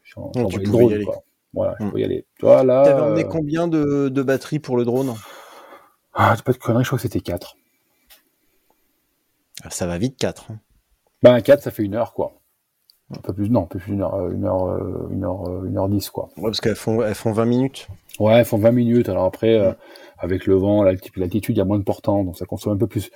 [0.04, 1.04] j'en- tu j'envoyais le pouvais y drone, aller.
[1.04, 1.22] quoi.
[1.52, 1.88] Voilà, je Mm.
[1.90, 2.24] pouvais y aller.
[2.38, 5.14] Tu vois, là, T'avais emmené euh, combien de, de batteries pour le drone?
[6.12, 7.56] Ah, pas de conneries, je crois que c'était 4.
[9.62, 10.48] Ah, Ça va vite, 4.
[11.22, 12.40] Ben, 4, ça fait une heure, quoi.
[13.10, 15.46] Un peu plus, non, un peu plus d'une heure, euh, une heure, euh, une heure,
[15.48, 16.30] euh, une heure dix, quoi.
[16.36, 17.88] Ouais, parce qu'elles font, elles font 20 minutes.
[18.18, 19.08] Ouais, elles font 20 minutes.
[19.10, 19.72] Alors après, euh,
[20.18, 22.76] avec le vent, l'alti- l'altitude, il y a moins de portant, donc ça consomme un
[22.78, 23.10] peu plus.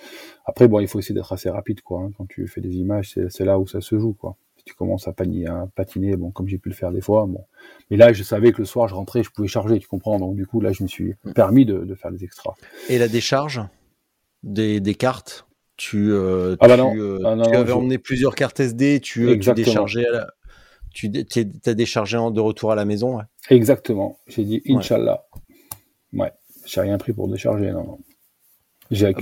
[0.45, 2.03] Après, bon, il faut essayer d'être assez rapide, quoi.
[2.03, 2.11] hein.
[2.19, 4.37] Quand tu fais des images, c'est là où ça se joue, quoi.
[4.59, 7.25] Si tu commences à, panier, à patiner, bon, comme j'ai pu le faire des fois,
[7.27, 7.45] bon.
[7.91, 10.19] Mais là, je savais que le soir, je rentrais, je pouvais charger, tu comprends.
[10.19, 11.33] Donc du coup, là, je me suis Mm.
[11.33, 12.53] permis de, de faire des extras.
[12.91, 13.63] Et la décharge
[14.43, 15.47] des, des cartes?
[15.79, 16.95] Tu, euh, Ah bah tu, non.
[16.99, 20.13] euh, Ah non, tu non, avais je- emmené plusieurs cartes SD, tu, tu déchargeais à
[20.13, 20.31] la-
[20.93, 23.17] tu t'as déchargé en- de retour à la maison.
[23.17, 23.25] ouais.
[23.49, 24.19] Exactement.
[24.27, 24.63] J'ai dit.
[24.69, 25.25] Inch'Allah.
[26.13, 26.33] Ouais.
[26.67, 27.99] J'ai rien pris pour décharger, non, non.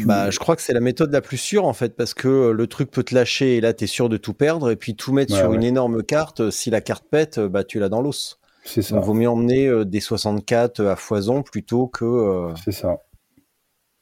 [0.05, 2.53] Bah, je crois que c'est la méthode la plus sûre en fait, parce que euh,
[2.53, 4.95] le truc peut te lâcher et là tu es sûr de tout perdre, et puis
[4.95, 5.57] tout mettre Ouais, sur ouais.
[5.57, 8.39] une énorme carte, euh, si la carte pète, euh, bah, tu l'as dans l'os.
[8.65, 8.95] c'est ça.
[8.95, 12.99] Donc vaut mieux emmener euh, des 64 à foison plutôt que euh, C'est ça.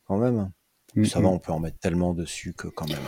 [0.06, 0.50] quand même.
[0.94, 1.22] Mm, Ça mm.
[1.22, 2.98] va, on peut en mettre tellement dessus que quand même.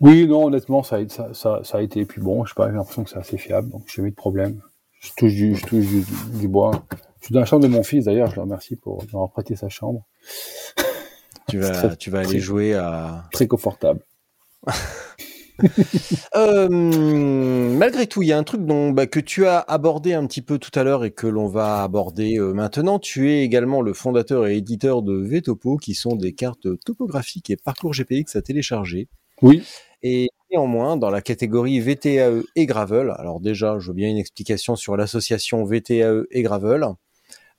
[0.00, 2.04] Oui, non, honnêtement, ça a, ça, ça, ça a été.
[2.06, 4.14] Puis bon, je sais pas, j'ai l'impression que c'est assez fiable, donc j'ai eu de
[4.16, 4.60] problème.
[5.00, 6.04] Je touche du, je touche du,
[6.38, 6.84] du bois.
[7.20, 9.56] Je suis dans la chambre de mon fils d'ailleurs, je le remercie pour m'avoir prêté
[9.56, 10.06] sa chambre.
[11.48, 13.24] Tu vas, tu vas aller très- jouer à.
[13.32, 14.00] Très confortable.
[16.36, 20.26] Euh, malgré tout, il y a un truc dont, bah, que tu as abordé un
[20.26, 22.98] petit peu tout à l'heure et que l'on va aborder euh, maintenant.
[23.00, 27.56] Tu es également le fondateur et éditeur de VTopo, qui sont des cartes topographiques et
[27.56, 29.08] parcours GPX à télécharger.
[29.42, 29.62] Oui.
[30.02, 34.76] Et néanmoins, dans la catégorie VTAE et Gravel, alors déjà, je veux bien une explication
[34.76, 36.86] sur l'association VTAE et Gravel.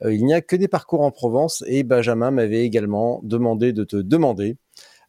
[0.04, 3.84] Euh, il n'y a que des parcours en Provence et Benjamin m'avait également demandé de
[3.84, 4.56] te demander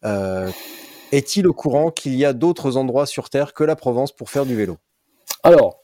[0.06, 0.50] euh,
[1.18, 4.46] est-il au courant qu'il y a d'autres endroits sur Terre que la Provence pour faire
[4.46, 4.78] du vélo?
[5.44, 5.80] Alors,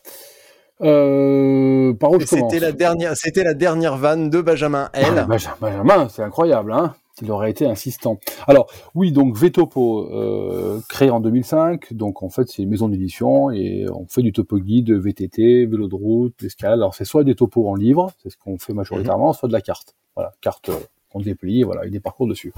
[0.82, 5.06] euh, par où C'était la dernière, c'était la dernière vanne de Benjamin L.
[5.18, 8.18] Ah, Benja- Benjamin, c'est incroyable, hein Il aurait été insistant.
[8.48, 13.52] Alors, oui, donc Vetopo, euh, créé en 2005, donc en fait c'est une maison d'édition
[13.52, 16.80] et on fait du topo guide, VTT, vélo de route, escalade.
[16.80, 19.62] Alors c'est soit des topos en livre, c'est ce qu'on fait majoritairement, soit de la
[19.62, 19.96] carte.
[20.16, 20.80] Voilà, carte euh,
[21.12, 22.54] qu'on déplie, voilà, avec des parcours dessus.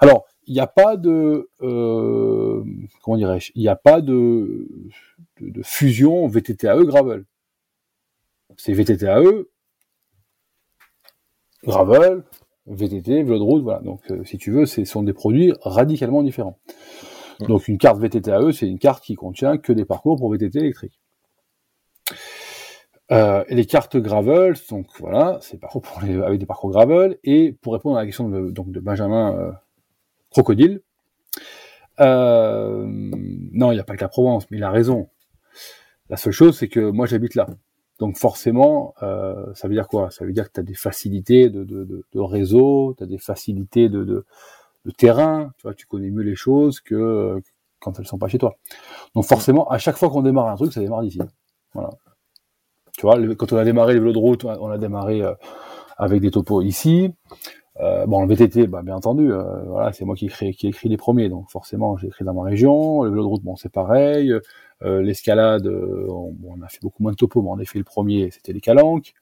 [0.00, 2.64] Alors, il n'y a pas de, euh,
[3.02, 4.66] comment dirais-je, il n'y a pas de,
[5.40, 7.24] de, de fusion VTTAE gravel.
[8.56, 9.44] C'est VTTAE,
[11.64, 12.24] gravel,
[12.66, 13.80] VTT, vélo de route, voilà.
[13.80, 16.58] Donc, euh, si tu veux, ce sont des produits radicalement différents.
[17.40, 20.98] Donc, une carte VTTAE, c'est une carte qui contient que des parcours pour VTT électrique.
[23.12, 27.18] Euh, et les cartes gravel, donc voilà, c'est parcours pour les, avec des parcours gravel.
[27.22, 29.54] Et pour répondre à la question de, donc de Benjamin
[30.38, 30.82] Crocodile,
[31.98, 35.08] euh, non, il n'y a pas que la Provence, mais il a raison.
[36.10, 37.48] La seule chose, c'est que moi, j'habite là.
[37.98, 40.12] Donc forcément, euh, ça veut dire quoi?
[40.12, 44.24] Ça veut dire que tu as des facilités de, réseau, tu as des facilités de,
[44.96, 47.42] terrain, tu vois, tu connais mieux les choses que
[47.80, 48.56] quand elles sont pas chez toi.
[49.16, 51.18] Donc forcément, à chaque fois qu'on démarre un truc, ça démarre d'ici.
[51.74, 51.90] Voilà.
[52.96, 55.34] Tu vois, quand on a démarré les vélos de route, on a démarré euh,
[55.96, 57.12] avec des topos ici.
[57.80, 60.88] Euh, bon, le VTT, bah, bien entendu, euh, voilà, c'est moi qui, écris- qui écris
[60.88, 63.04] les premiers, donc forcément, j'ai écrit dans ma région.
[63.04, 64.32] Le vélo de route, bon, c'est pareil.
[64.82, 67.78] Euh, L'escalade, euh, on, bon, on a fait beaucoup moins de topos, mais en effet,
[67.78, 69.14] le premier, c'était les Calanques.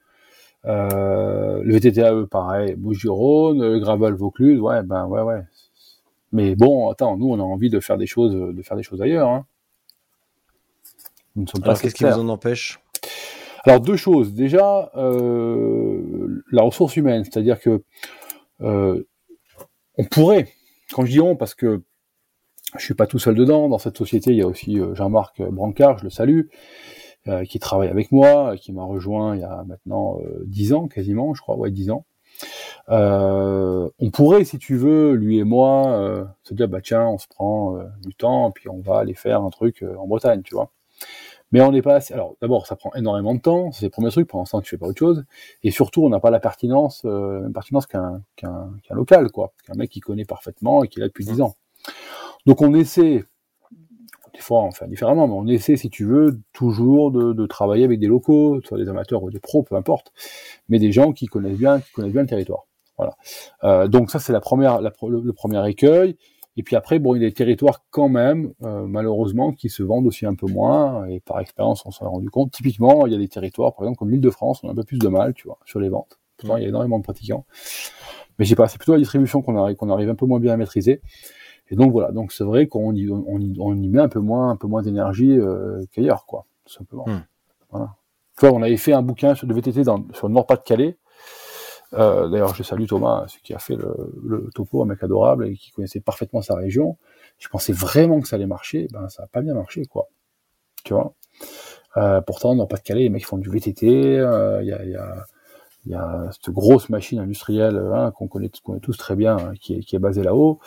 [0.64, 5.42] Euh, le VTTAE, pareil, Bouches-du-Rhône, le Gravel Vaucluse, ouais, ben, ouais, ouais.
[6.32, 9.02] Mais bon, attends, nous, on a envie de faire des choses, de faire des choses
[9.02, 9.44] ailleurs, hein.
[11.36, 12.80] Nous ne sommes pas Alors qu'est-ce qui vous en empêche?
[13.64, 14.32] Alors deux choses.
[14.32, 17.82] Déjà, euh, la ressource humaine, c'est-à-dire que
[18.60, 20.48] on pourrait,
[20.92, 21.82] quand je dis on, parce que
[22.76, 23.68] je suis pas tout seul dedans.
[23.68, 26.42] Dans cette société, il y a aussi euh, Jean-Marc Brancard, je le salue,
[27.28, 30.88] euh, qui travaille avec moi, qui m'a rejoint il y a maintenant euh, dix ans
[30.88, 32.04] quasiment, je crois, ouais dix ans.
[32.88, 37.18] Euh, on pourrait, si tu veux, lui et moi, euh, se dire bah tiens, on
[37.18, 40.42] se prend euh, du temps, puis on va aller faire un truc euh, en Bretagne,
[40.42, 40.70] tu vois.
[41.52, 42.12] Mais on n'est pas assez.
[42.12, 43.70] Alors, d'abord, ça prend énormément de temps.
[43.72, 44.28] C'est le premier truc.
[44.28, 45.24] Pour l'instant, tu fais pas autre chose.
[45.62, 49.52] Et surtout, on n'a pas la pertinence, euh, même pertinence qu'un qu'un qu'un local, quoi.
[49.64, 51.54] Qu'un mec qui connaît parfaitement et qui est là depuis 10 ans.
[52.46, 53.24] Donc, on essaie.
[54.34, 57.84] Des fois, on fait différemment, mais on essaie, si tu veux, toujours de, de travailler
[57.84, 60.12] avec des locaux, soit des amateurs ou des pros, peu importe,
[60.68, 62.66] mais des gens qui connaissent bien, qui connaissent bien le territoire.
[62.98, 63.16] Voilà.
[63.64, 66.16] Euh, donc ça, c'est la première, la, le premier écueil.
[66.56, 69.82] Et puis après, bon, il y a des territoires quand même, euh, malheureusement, qui se
[69.82, 71.06] vendent aussi un peu moins.
[71.06, 72.50] Et par expérience, on s'en est rendu compte.
[72.50, 74.74] Typiquement, il y a des territoires, par exemple, comme l'île de France, on a un
[74.74, 76.18] peu plus de mal, tu vois, sur les ventes.
[76.38, 77.44] Pourtant, il y a énormément de pratiquants.
[78.38, 80.52] Mais j'ai pas, c'est plutôt la distribution qu'on arrive, qu'on arrive un peu moins bien
[80.52, 81.00] à maîtriser.
[81.70, 84.20] Et donc voilà, donc c'est vrai qu'on y, on y, on y met un peu
[84.20, 87.04] moins, un peu moins d'énergie euh, qu'ailleurs, quoi, tout simplement.
[87.06, 87.22] Hmm.
[87.70, 87.96] Voilà.
[88.38, 90.96] Tu vois, on avait fait un bouquin sur le VTT dans, sur le Nord-Pas-de-Calais.
[91.94, 95.46] Euh, D'ailleurs, je salue Thomas, celui qui a fait le, le topo, un mec adorable
[95.46, 96.96] et qui connaissait parfaitement sa région.
[97.38, 100.08] Je pensais vraiment que ça allait marcher, ben ça a pas bien marché, quoi.
[100.84, 101.14] Tu vois?
[101.96, 104.18] Euh, pourtant, dans Pas-de-Calais, les mecs font du VTT.
[104.18, 105.24] euh, Il y, a, il y, a,
[105.86, 108.50] il y a cette grosse machine industrielle hein, qu'on connaît,
[108.82, 110.60] tous très bien, qui, est, qui est basée là-haut,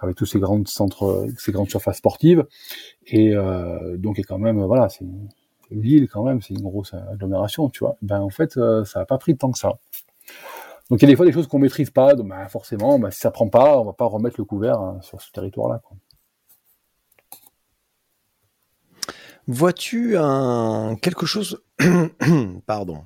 [0.00, 2.44] avec tous ces grands centres, ces grandes surfaces sportives.
[3.06, 5.06] Et euh, donc, est quand même, voilà, c'est
[5.70, 7.96] l'île quand même, c'est une grosse agglomération, tu vois.
[8.02, 9.78] Ben en fait, euh, ça n'a pas pris tant que ça.
[10.90, 13.10] Donc il y a des fois des choses qu'on maîtrise pas, donc ben, forcément, ben,
[13.10, 15.80] si ça prend pas, on va pas remettre le couvert hein, sur ce territoire-là.
[19.46, 21.62] Vois-tu un quelque chose
[22.66, 23.04] pardon.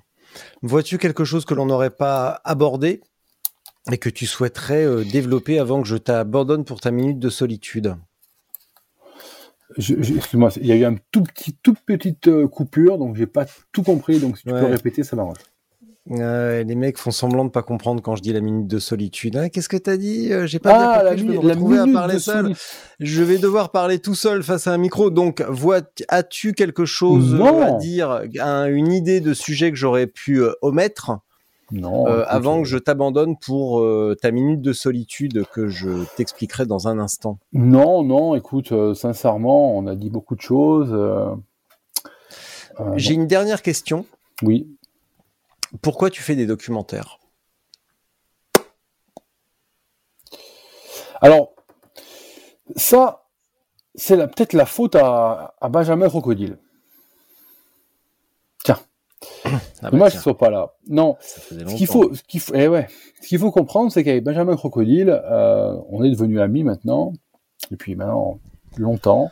[0.62, 3.00] Vois-tu quelque chose que l'on n'aurait pas abordé
[3.90, 7.96] et que tu souhaiterais euh, développer avant que je t'abandonne pour ta minute de solitude?
[9.78, 13.16] Je- je- Excuse-moi, il y a eu un tout petit, toute petite euh, coupure, donc
[13.16, 14.18] j'ai pas tout compris.
[14.18, 15.38] Donc si tu peux répéter, ça m'arrange.
[16.06, 19.36] Les mecs font semblant de pas comprendre quand je dis la minute de solitude.
[19.36, 21.48] Hein, Qu'est-ce que t'as dit J'ai pas ah, bien compris.
[21.48, 22.54] je me à parler seul.
[22.98, 25.10] Je vais devoir parler tout seul face à un micro.
[25.10, 25.44] Donc,
[26.08, 31.20] as-tu quelque chose à dire, une idée de sujet que j'aurais pu omettre
[31.72, 32.08] non.
[32.08, 36.88] Euh, avant que je t'abandonne pour euh, ta minute de solitude que je t'expliquerai dans
[36.88, 37.38] un instant?
[37.52, 40.96] Non, non, écoute, euh, sincèrement, on a dit beaucoup de choses.
[42.96, 44.06] J'ai une dernière question.
[44.42, 44.66] Oui.
[45.82, 47.18] Pourquoi tu fais des documentaires?
[51.20, 51.54] Alors,
[52.76, 53.26] ça,
[53.94, 56.58] c'est peut-être la faute à, à Benjamin Crocodile.
[59.82, 60.74] Ah bah Moi, je ne pas là.
[60.88, 61.16] Non.
[61.20, 62.86] Ce qu'il faut, ce qu'il faut, eh ouais.
[63.20, 67.12] Ce qu'il faut comprendre, c'est qu'avec Benjamin Crocodile, euh, on est devenus amis maintenant,
[67.70, 68.38] depuis maintenant
[68.76, 69.30] longtemps.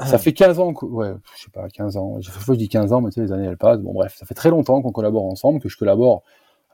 [0.00, 2.20] Ça fait 15 ans que, ouais, je sais pas, 15 ans.
[2.20, 3.80] Je, je dis 15 ans, mais tu sais, les années elles passent.
[3.80, 6.22] Bon, bref, ça fait très longtemps qu'on collabore ensemble, que je collabore.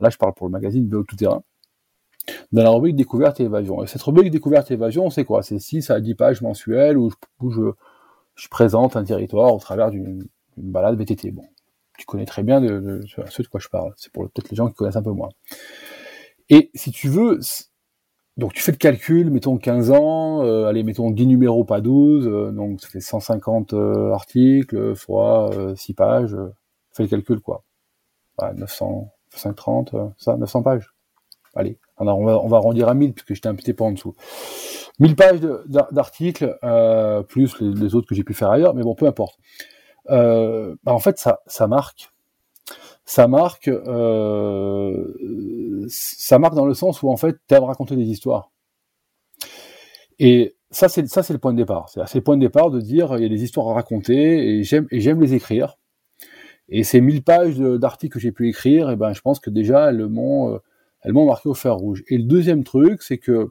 [0.00, 1.42] Là, je parle pour le magazine Vélo Tout Terrain.
[2.52, 3.82] Dans la rubrique découverte et évasion.
[3.82, 5.42] Et cette rubrique découverte et évasion, c'est quoi?
[5.42, 7.62] C'est 6 à 10 pages mensuelles où je, où je,
[8.34, 11.30] je présente un territoire au travers d'une balade VTT.
[11.30, 11.44] Bon
[11.98, 13.92] tu connais très bien de, de, ce de quoi je parle.
[13.96, 15.30] C'est pour peut-être les gens qui connaissent un peu moins.
[16.48, 17.38] Et si tu veux,
[18.36, 22.26] donc tu fais le calcul, mettons 15 ans, euh, allez, mettons 10 numéros, pas 12,
[22.26, 26.36] euh, donc ça fait 150 euh, articles fois 6 pages,
[26.92, 27.62] fais le calcul quoi.
[28.36, 30.92] Bah, 900, 530, ça, 900 pages.
[31.54, 34.14] Allez, on, va, on va arrondir à 1000 puisque j'étais un petit peu en dessous.
[34.98, 35.40] 1000 pages
[35.92, 36.58] d'articles,
[37.28, 39.38] plus les, autres que j'ai pu faire ailleurs, mais bon, peu importe
[40.06, 42.13] bah en fait ça marque.
[43.06, 45.06] Ça marque, euh,
[45.88, 48.50] ça marque dans le sens où en fait tu aimes raconter des histoires.
[50.18, 51.90] Et ça c'est ça c'est le point de départ.
[51.90, 54.62] C'est le point de départ de dire il y a des histoires à raconter et
[54.62, 55.76] j'aime et j'aime les écrire.
[56.68, 59.50] Et ces 1000 pages d'articles que j'ai pu écrire, et eh ben je pense que
[59.50, 60.58] déjà elles m'ont euh,
[61.02, 62.02] elles m'ont marqué au fer rouge.
[62.08, 63.50] Et le deuxième truc, c'est que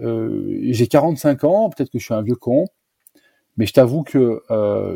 [0.00, 2.66] euh, j'ai 45 ans, peut-être que je suis un vieux con,
[3.60, 4.94] mais je t'avoue que euh,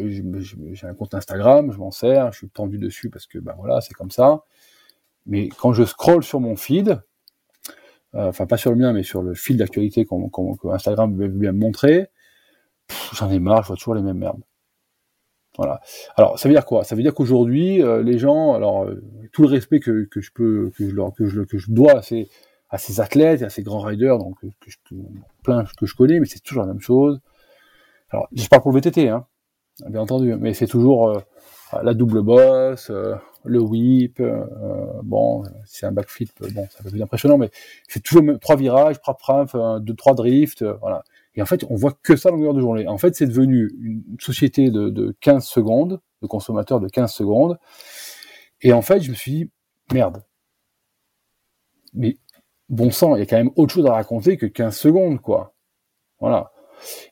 [0.73, 3.83] j'ai un compte Instagram, je m'en sers, je suis tendu dessus parce que ben voilà,
[3.83, 4.45] c'est comme ça.
[5.27, 6.99] Mais quand je scroll sur mon feed,
[8.15, 11.53] euh, enfin pas sur le mien, mais sur le fil d'actualité que Instagram veut me
[11.53, 12.07] montrer,
[13.13, 14.41] j'en ai marre, je vois toujours les mêmes merdes.
[15.59, 15.83] Voilà.
[16.17, 16.85] Alors ça veut dire quoi?
[16.85, 18.89] Ça veut dire qu'aujourd'hui, euh, les gens, alors
[19.33, 22.01] tout le respect que, je peux, que je leur, que je, que je dois à
[22.01, 22.31] ces,
[22.99, 24.39] athlètes à ces grands riders, donc
[25.43, 27.21] plein que je connais, mais c'est toujours la même chose.
[28.15, 29.27] Alors, je parle pour le VTT, hein,
[29.89, 31.21] bien entendu, mais c'est toujours euh,
[31.83, 34.47] la double bosse, euh, le whip, euh,
[35.03, 37.51] bon, c'est un backflip, bon, ça peut être impressionnant, mais
[37.89, 39.21] c'est toujours trois virages, prap,
[39.81, 41.03] deux, trois drifts, voilà.
[41.35, 42.87] Et en fait, on voit que ça longueur de journée.
[42.87, 47.59] En fait, c'est devenu une société de, de 15 secondes, de consommateurs de 15 secondes.
[48.61, 49.51] Et en fait, je me suis dit,
[49.93, 50.23] merde.
[51.95, 52.17] Mais
[52.69, 55.57] bon sang, il y a quand même autre chose à raconter que 15 secondes, quoi.
[56.21, 56.53] Voilà.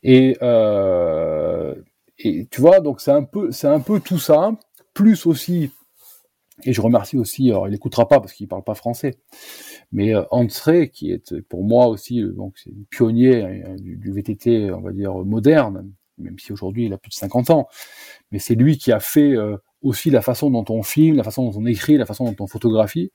[0.03, 1.75] Et, euh,
[2.19, 4.53] et tu vois, donc c'est un peu, c'est un peu tout ça,
[4.95, 5.71] plus aussi,
[6.65, 9.19] et je remercie aussi, alors il écoutera pas parce qu'il parle pas français,
[9.91, 10.25] mais euh,
[10.93, 15.15] qui est pour moi aussi, euh, donc c'est pionnier euh, du, VTT, on va dire
[15.15, 17.69] moderne, même si aujourd'hui il a plus de 50 ans,
[18.31, 19.35] mais c'est lui qui a fait
[19.83, 22.47] aussi la façon dont on filme, la façon dont on écrit, la façon dont on
[22.47, 23.11] photographie,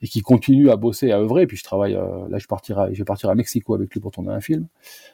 [0.00, 1.42] et qui continue à bosser, à œuvrer.
[1.42, 4.00] Et puis je travaille, euh, là je partirai, je vais partir à Mexico avec lui
[4.00, 4.66] pour tourner un film,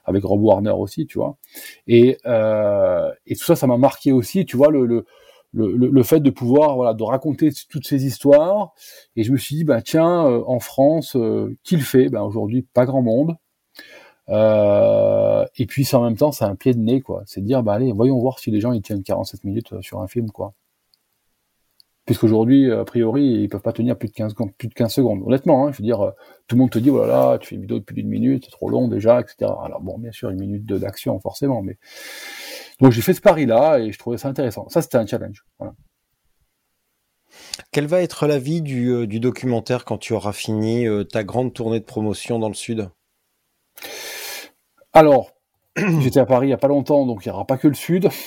[0.04, 1.36] avec Rob Warner aussi, tu vois.
[1.86, 5.04] Et, euh, et tout ça, ça m'a marqué aussi, tu vois, le, le,
[5.52, 8.72] le, le, fait de pouvoir, voilà, de raconter toutes ces histoires.
[9.16, 12.08] Et je me suis dit, bah tiens, euh, en France, euh, qui le fait?
[12.08, 13.36] Ben aujourd'hui, pas grand monde.
[14.28, 17.22] Euh, et puis, en même temps, c'est un pied de nez, quoi.
[17.26, 20.08] C'est dire, bah allez, voyons voir si les gens ils tiennent 47 minutes sur un
[20.08, 20.54] film, quoi
[22.08, 25.22] puisqu'aujourd'hui, a priori, ils peuvent pas tenir plus de 15, plus de 15 secondes.
[25.26, 26.10] Honnêtement, hein, je veux dire, euh,
[26.46, 28.46] tout le monde te dit, voilà, oh tu fais une vidéo de plus d'une minute,
[28.46, 29.52] c'est trop long déjà, etc.
[29.62, 31.76] Alors bon, bien sûr, une minute d'action, forcément, mais...
[32.80, 34.70] Donc j'ai fait ce pari-là, et je trouvais ça intéressant.
[34.70, 35.44] Ça, c'était un challenge.
[35.58, 35.74] Voilà.
[37.72, 41.52] Quel va être l'avis du, euh, du documentaire quand tu auras fini euh, ta grande
[41.52, 42.88] tournée de promotion dans le Sud?
[44.94, 45.32] Alors,
[46.00, 47.74] J'étais à Paris il y a pas longtemps, donc il y aura pas que le
[47.74, 48.08] sud.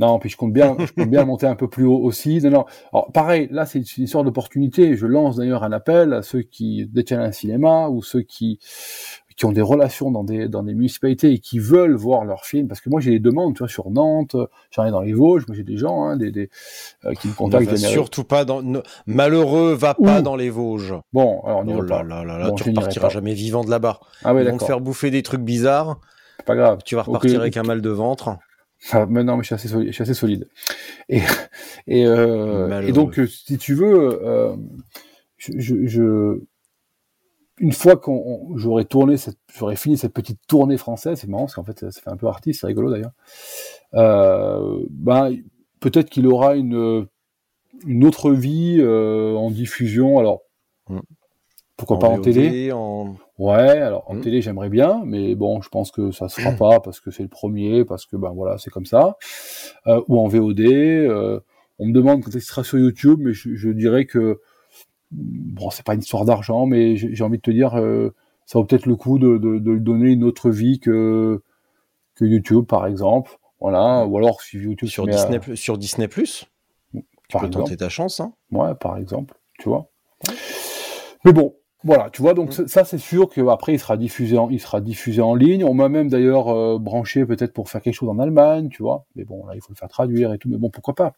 [0.00, 2.40] Non, puis je compte bien, je compte bien monter un peu plus haut aussi.
[2.42, 2.64] Non, non.
[2.92, 4.96] Alors pareil, là c'est une histoire d'opportunité.
[4.96, 8.58] Je lance d'ailleurs un appel à ceux qui détiennent un cinéma ou ceux qui
[9.36, 12.66] qui ont des relations dans des dans des municipalités et qui veulent voir leurs films.
[12.66, 14.36] Parce que moi j'ai des demandes, tu vois, sur Nantes,
[14.72, 16.50] j'en ai dans les Vosges, moi j'ai des gens, hein, des, des
[17.04, 17.76] euh, qui me contactent.
[17.76, 18.62] surtout pas dans
[19.06, 20.94] malheureux, va pas dans les Vosges.
[21.12, 24.00] Bon, alors on oh là, là, là, là, tu repartiras jamais vivant de là-bas.
[24.24, 26.00] Ah ouais, Ils vont te faire bouffer des trucs bizarres
[26.44, 26.80] pas grave.
[26.84, 28.36] Tu vas repartir avec un mal de ventre.
[28.92, 29.88] Ah, mais non, mais je suis assez solide.
[29.88, 30.48] Je suis assez solide.
[31.08, 31.20] Et,
[31.86, 34.20] et, euh, et donc, si tu veux,
[35.38, 36.40] je, je,
[37.58, 39.16] une fois qu'on j'aurais tourné
[39.54, 42.26] j'aurais fini cette petite tournée française c'est marrant parce qu'en fait ça, fait un peu
[42.26, 43.12] artiste c'est rigolo d'ailleurs
[43.94, 45.36] euh, ben
[45.80, 47.06] peut-être qu'il aura une
[47.86, 50.42] une autre vie euh, en diffusion alors
[50.88, 50.98] mm.
[51.76, 53.14] pourquoi pas en télé en...
[53.38, 54.20] ouais alors en mm.
[54.20, 57.22] télé j'aimerais bien mais bon je pense que ça se fera pas parce que c'est
[57.22, 59.16] le premier parce que ben voilà c'est comme ça
[59.86, 61.40] euh, ou en VOD euh,
[61.78, 64.40] on me demande quand il sera sur YouTube mais je, je dirais que
[65.14, 68.14] bon, c'est pas une histoire d'argent, mais j'ai envie de te dire, euh,
[68.46, 71.42] ça vaut peut-être le coup de, de, de, lui donner une autre vie que,
[72.14, 73.38] que YouTube, par exemple.
[73.60, 76.44] Voilà, ou alors si YouTube sur Disney, sur Disney Plus,
[76.92, 78.20] tu peux tenter ta chance.
[78.20, 78.34] Hein.
[78.50, 79.88] Ouais, par exemple, tu vois.
[81.24, 81.54] Mais bon,
[81.84, 85.20] voilà, tu vois, donc ça c'est sûr qu'après il sera diffusé en, il sera diffusé
[85.20, 85.64] en ligne.
[85.64, 89.04] On m'a même d'ailleurs euh, branché peut-être pour faire quelque chose en Allemagne, tu vois.
[89.16, 90.48] Mais bon, là il faut le faire traduire et tout.
[90.48, 91.12] Mais bon, pourquoi pas.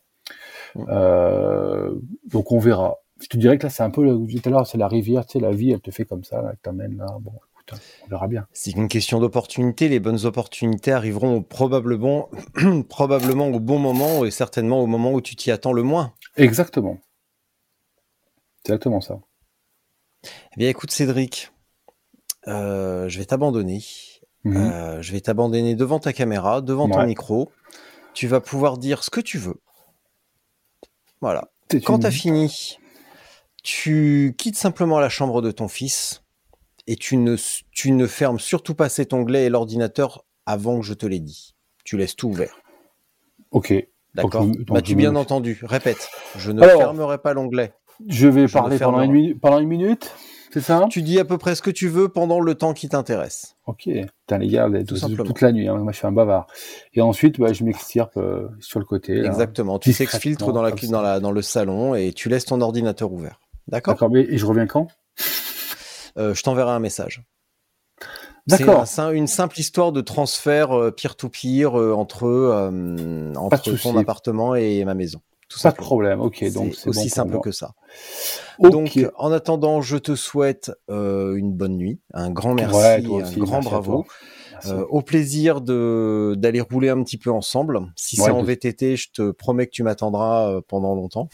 [0.89, 1.95] Euh,
[2.27, 4.79] donc on verra je te dirais que là, c'est un peu, tout à l'heure, c'est
[4.79, 7.07] la rivière, tu sais, la vie, elle te fait comme ça, elle t'amène là.
[7.21, 8.47] Bon, écoute, on verra bien.
[8.53, 9.89] C'est une question d'opportunité.
[9.89, 12.29] Les bonnes opportunités arriveront probablement,
[12.89, 16.13] probablement au bon moment et certainement au moment où tu t'y attends le moins.
[16.37, 16.99] Exactement.
[18.65, 19.19] Exactement ça.
[20.25, 21.53] Eh bien, écoute, Cédric,
[22.49, 23.83] euh, je vais t'abandonner.
[24.45, 24.57] Mhm.
[24.57, 27.51] Euh, je vais t'abandonner devant ta caméra, devant ton micro.
[28.15, 29.61] Tu vas pouvoir dire ce que tu veux.
[31.21, 31.51] Voilà.
[31.85, 32.79] Quand tu as fini,
[33.63, 36.23] tu quittes simplement la chambre de ton fils
[36.87, 37.37] et tu ne,
[37.73, 41.55] tu ne fermes surtout pas cet onglet et l'ordinateur avant que je te l'ai dit.
[41.85, 42.61] Tu laisses tout ouvert.
[43.51, 43.75] Ok.
[44.15, 44.47] D'accord?
[44.71, 46.09] M'as-tu bien entendu Répète.
[46.37, 47.75] Je ne fermerai pas l'onglet.
[48.09, 50.13] Je vais parler pendant une, minute, pendant une minute.
[50.53, 52.89] C'est ça Tu dis à peu près ce que tu veux pendant le temps qui
[52.89, 53.57] t'intéresse.
[53.67, 53.85] Ok.
[53.85, 55.69] Putain, les gars, tout toute la nuit.
[55.69, 55.77] Hein.
[55.77, 56.47] Moi, je suis un bavard.
[56.95, 59.25] Et ensuite, bah, je m'extirpe euh, sur le côté.
[59.25, 59.79] Exactement.
[59.79, 63.41] Tu s'exfiltres dans, la, dans, la, dans le salon et tu laisses ton ordinateur ouvert.
[63.69, 63.95] D'accord?
[63.95, 64.89] D'accord, mais et je reviens quand?
[66.19, 67.23] Euh, Je t'enverrai un message.
[68.47, 68.87] D'accord.
[68.87, 72.71] C'est une simple histoire de transfert euh, peer-to-peer euh, entre,
[73.37, 75.21] entre ton appartement et ma maison.
[75.49, 76.53] Tout pas de problème, ok.
[76.53, 77.75] Donc c'est aussi simple que ça.
[78.59, 84.07] Donc, en attendant, je te souhaite une bonne nuit, un grand merci, un grand bravo.
[84.91, 87.81] au plaisir de d'aller rouler un petit peu ensemble.
[87.97, 91.29] Si c'est en VTT, je te promets que tu m'attendras pendant longtemps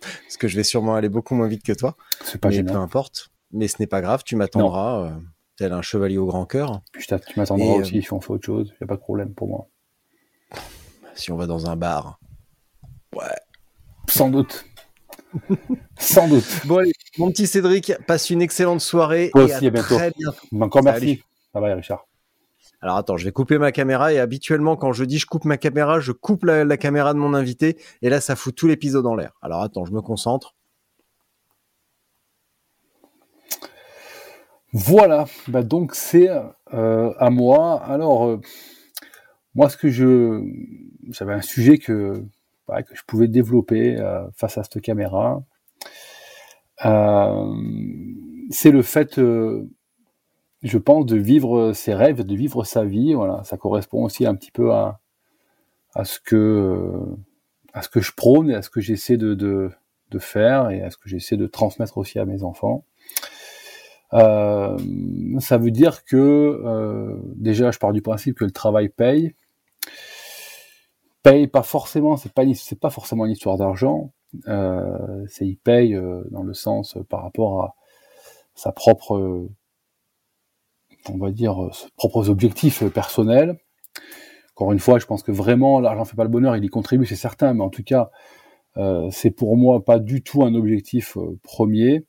[0.00, 1.96] parce que je vais sûrement aller beaucoup moins vite que toi.
[2.24, 3.30] C'est pas mais Peu importe.
[3.50, 5.10] Mais ce n'est pas grave, tu m'attendras, euh,
[5.56, 6.82] tel un chevalier au grand cœur.
[6.92, 9.32] Tu m'attendras aussi euh, si on fait autre chose, il n'y a pas de problème
[9.32, 9.68] pour moi.
[11.14, 12.20] Si on va dans un bar.
[13.16, 13.24] Ouais.
[14.08, 14.64] Sans doute.
[15.98, 16.44] Sans doute.
[16.66, 19.30] Bon allez, mon petit Cédric, passe une excellente soirée.
[19.32, 19.96] Toi aussi, à, bientôt.
[19.96, 20.38] Très bientôt.
[20.60, 21.22] Encore merci.
[21.52, 22.06] Ça va, Richard.
[22.80, 25.56] Alors attends, je vais couper ma caméra et habituellement quand je dis je coupe ma
[25.56, 29.16] caméra, je coupe la, caméra de mon invité et là ça fout tout l'épisode en
[29.16, 29.32] l'air.
[29.42, 30.54] Alors attends, je me concentre.
[34.72, 36.28] Voilà, bah donc c'est
[36.72, 37.82] euh, à moi.
[37.82, 38.40] Alors euh,
[39.54, 40.44] moi ce que je
[41.10, 42.22] j'avais un sujet que
[42.82, 45.42] que je pouvais développer euh, face à cette caméra,
[48.50, 49.20] c'est le fait
[50.62, 53.14] je pense, de vivre ses rêves, de vivre sa vie.
[53.14, 55.00] Voilà, ça correspond aussi un petit peu à,
[55.94, 56.92] à ce que
[57.74, 60.90] à ce que je prône et à ce que j'essaie de, de, faire et à
[60.90, 62.84] ce que j'essaie de transmettre aussi à mes enfants.
[64.14, 64.76] Euh,
[65.38, 69.34] ça veut dire que euh, déjà, je pars du principe que le travail paye.
[71.52, 74.12] Pas forcément, c'est pas c'est pas forcément une histoire d'argent.
[74.46, 77.74] Euh, c'est il paye euh, dans le sens euh, par rapport à
[78.54, 79.48] sa propre
[81.10, 83.58] on va dire, ses propres objectifs personnels.
[84.54, 87.06] Encore une fois, je pense que vraiment, l'argent fait pas le bonheur, il y contribue,
[87.06, 88.10] c'est certain, mais en tout cas,
[89.10, 92.04] c'est pour moi pas du tout un objectif premier.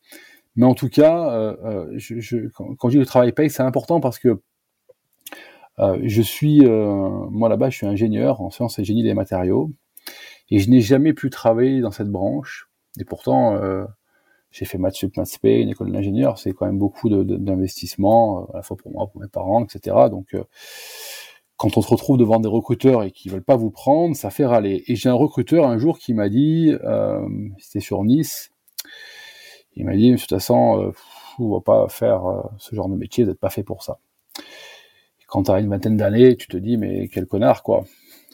[0.55, 1.55] Mais en tout cas,
[1.95, 4.41] je, quand, je dis le travail paye, c'est important parce que
[6.03, 9.71] je suis, moi là-bas, je suis ingénieur en sciences et génie des matériaux,
[10.49, 12.69] et je n'ai jamais pu travailler dans cette branche.
[12.99, 13.59] Et pourtant,
[14.51, 18.57] j'ai fait maths sup, maths une école d'ingénieur, c'est quand même beaucoup d'investissement, euh, à
[18.57, 19.95] la fois pour moi, pour mes parents, etc.
[20.09, 20.43] Donc, euh,
[21.57, 24.45] quand on se retrouve devant des recruteurs et qui veulent pas vous prendre, ça fait
[24.45, 24.83] râler.
[24.87, 27.27] Et j'ai un recruteur un jour qui m'a dit, euh,
[27.59, 28.51] c'était sur Nice,
[29.75, 30.91] il m'a dit, de toute façon, euh,
[31.37, 32.21] on va pas faire
[32.57, 33.99] ce genre de métier, vous n'êtes pas fait pour ça.
[35.29, 37.85] Quand tu as une vingtaine d'années, tu te dis, mais quel connard, quoi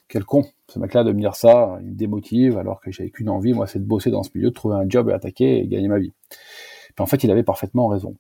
[0.08, 3.30] quel con, ce mec-là de me dire ça, il me démotive alors que j'avais qu'une
[3.30, 5.68] envie, moi, c'est de bosser dans ce milieu, de trouver un job et attaquer et
[5.68, 6.14] gagner ma vie.
[7.00, 8.16] En fait, il avait parfaitement raison.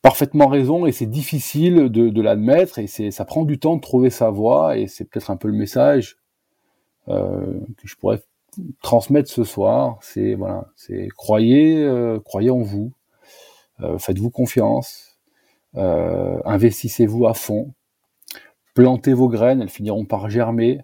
[0.00, 3.80] parfaitement raison et c'est difficile de, de l'admettre et c'est ça prend du temps de
[3.80, 6.16] trouver sa voie et c'est peut-être un peu le message
[7.08, 8.20] euh, que je pourrais
[8.82, 9.98] transmettre ce soir.
[10.00, 12.92] C'est voilà, c'est croyez, euh, croyez en vous,
[13.80, 15.11] euh, faites-vous confiance,
[15.76, 17.72] euh, investissez-vous à fond,
[18.74, 20.80] plantez vos graines, elles finiront par germer.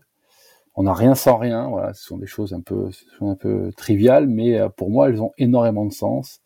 [0.74, 1.69] On n'a rien sans rien.
[1.69, 2.90] Voilà, ce sont des choses un peu,
[3.20, 6.40] un peu triviales, mais pour moi, elles ont énormément de sens.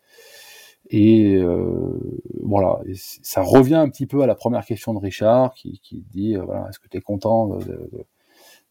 [0.92, 2.80] Et euh, voilà,
[3.22, 6.42] ça revient un petit peu à la première question de Richard qui, qui dit euh,
[6.42, 7.58] voilà, est-ce que tu es content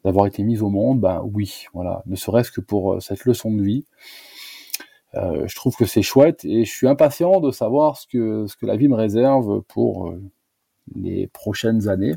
[0.04, 1.00] d'avoir été mis au monde?
[1.00, 3.86] Ben oui, voilà, ne serait-ce que pour euh, cette leçon de vie.
[5.16, 8.56] Euh, je trouve que c'est chouette et je suis impatient de savoir ce que ce
[8.56, 10.22] que la vie me réserve pour euh,
[10.96, 12.16] les prochaines années,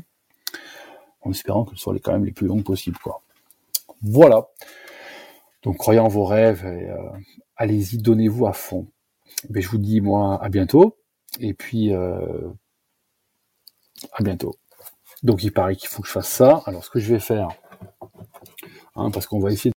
[1.21, 3.21] en espérant que ce soit quand même les plus longues possibles, quoi.
[4.01, 4.47] Voilà.
[5.63, 6.89] Donc croyez en vos rêves et
[7.57, 8.87] allez-y, donnez-vous à fond.
[9.49, 10.97] Ben, je vous dis, moi, à bientôt.
[11.39, 12.49] Et puis, euh,
[14.13, 14.55] à bientôt.
[15.23, 16.61] Donc, il paraît qu'il faut que je fasse ça.
[16.65, 17.49] Alors, ce que je vais faire,
[18.95, 19.71] hein, parce qu'on va essayer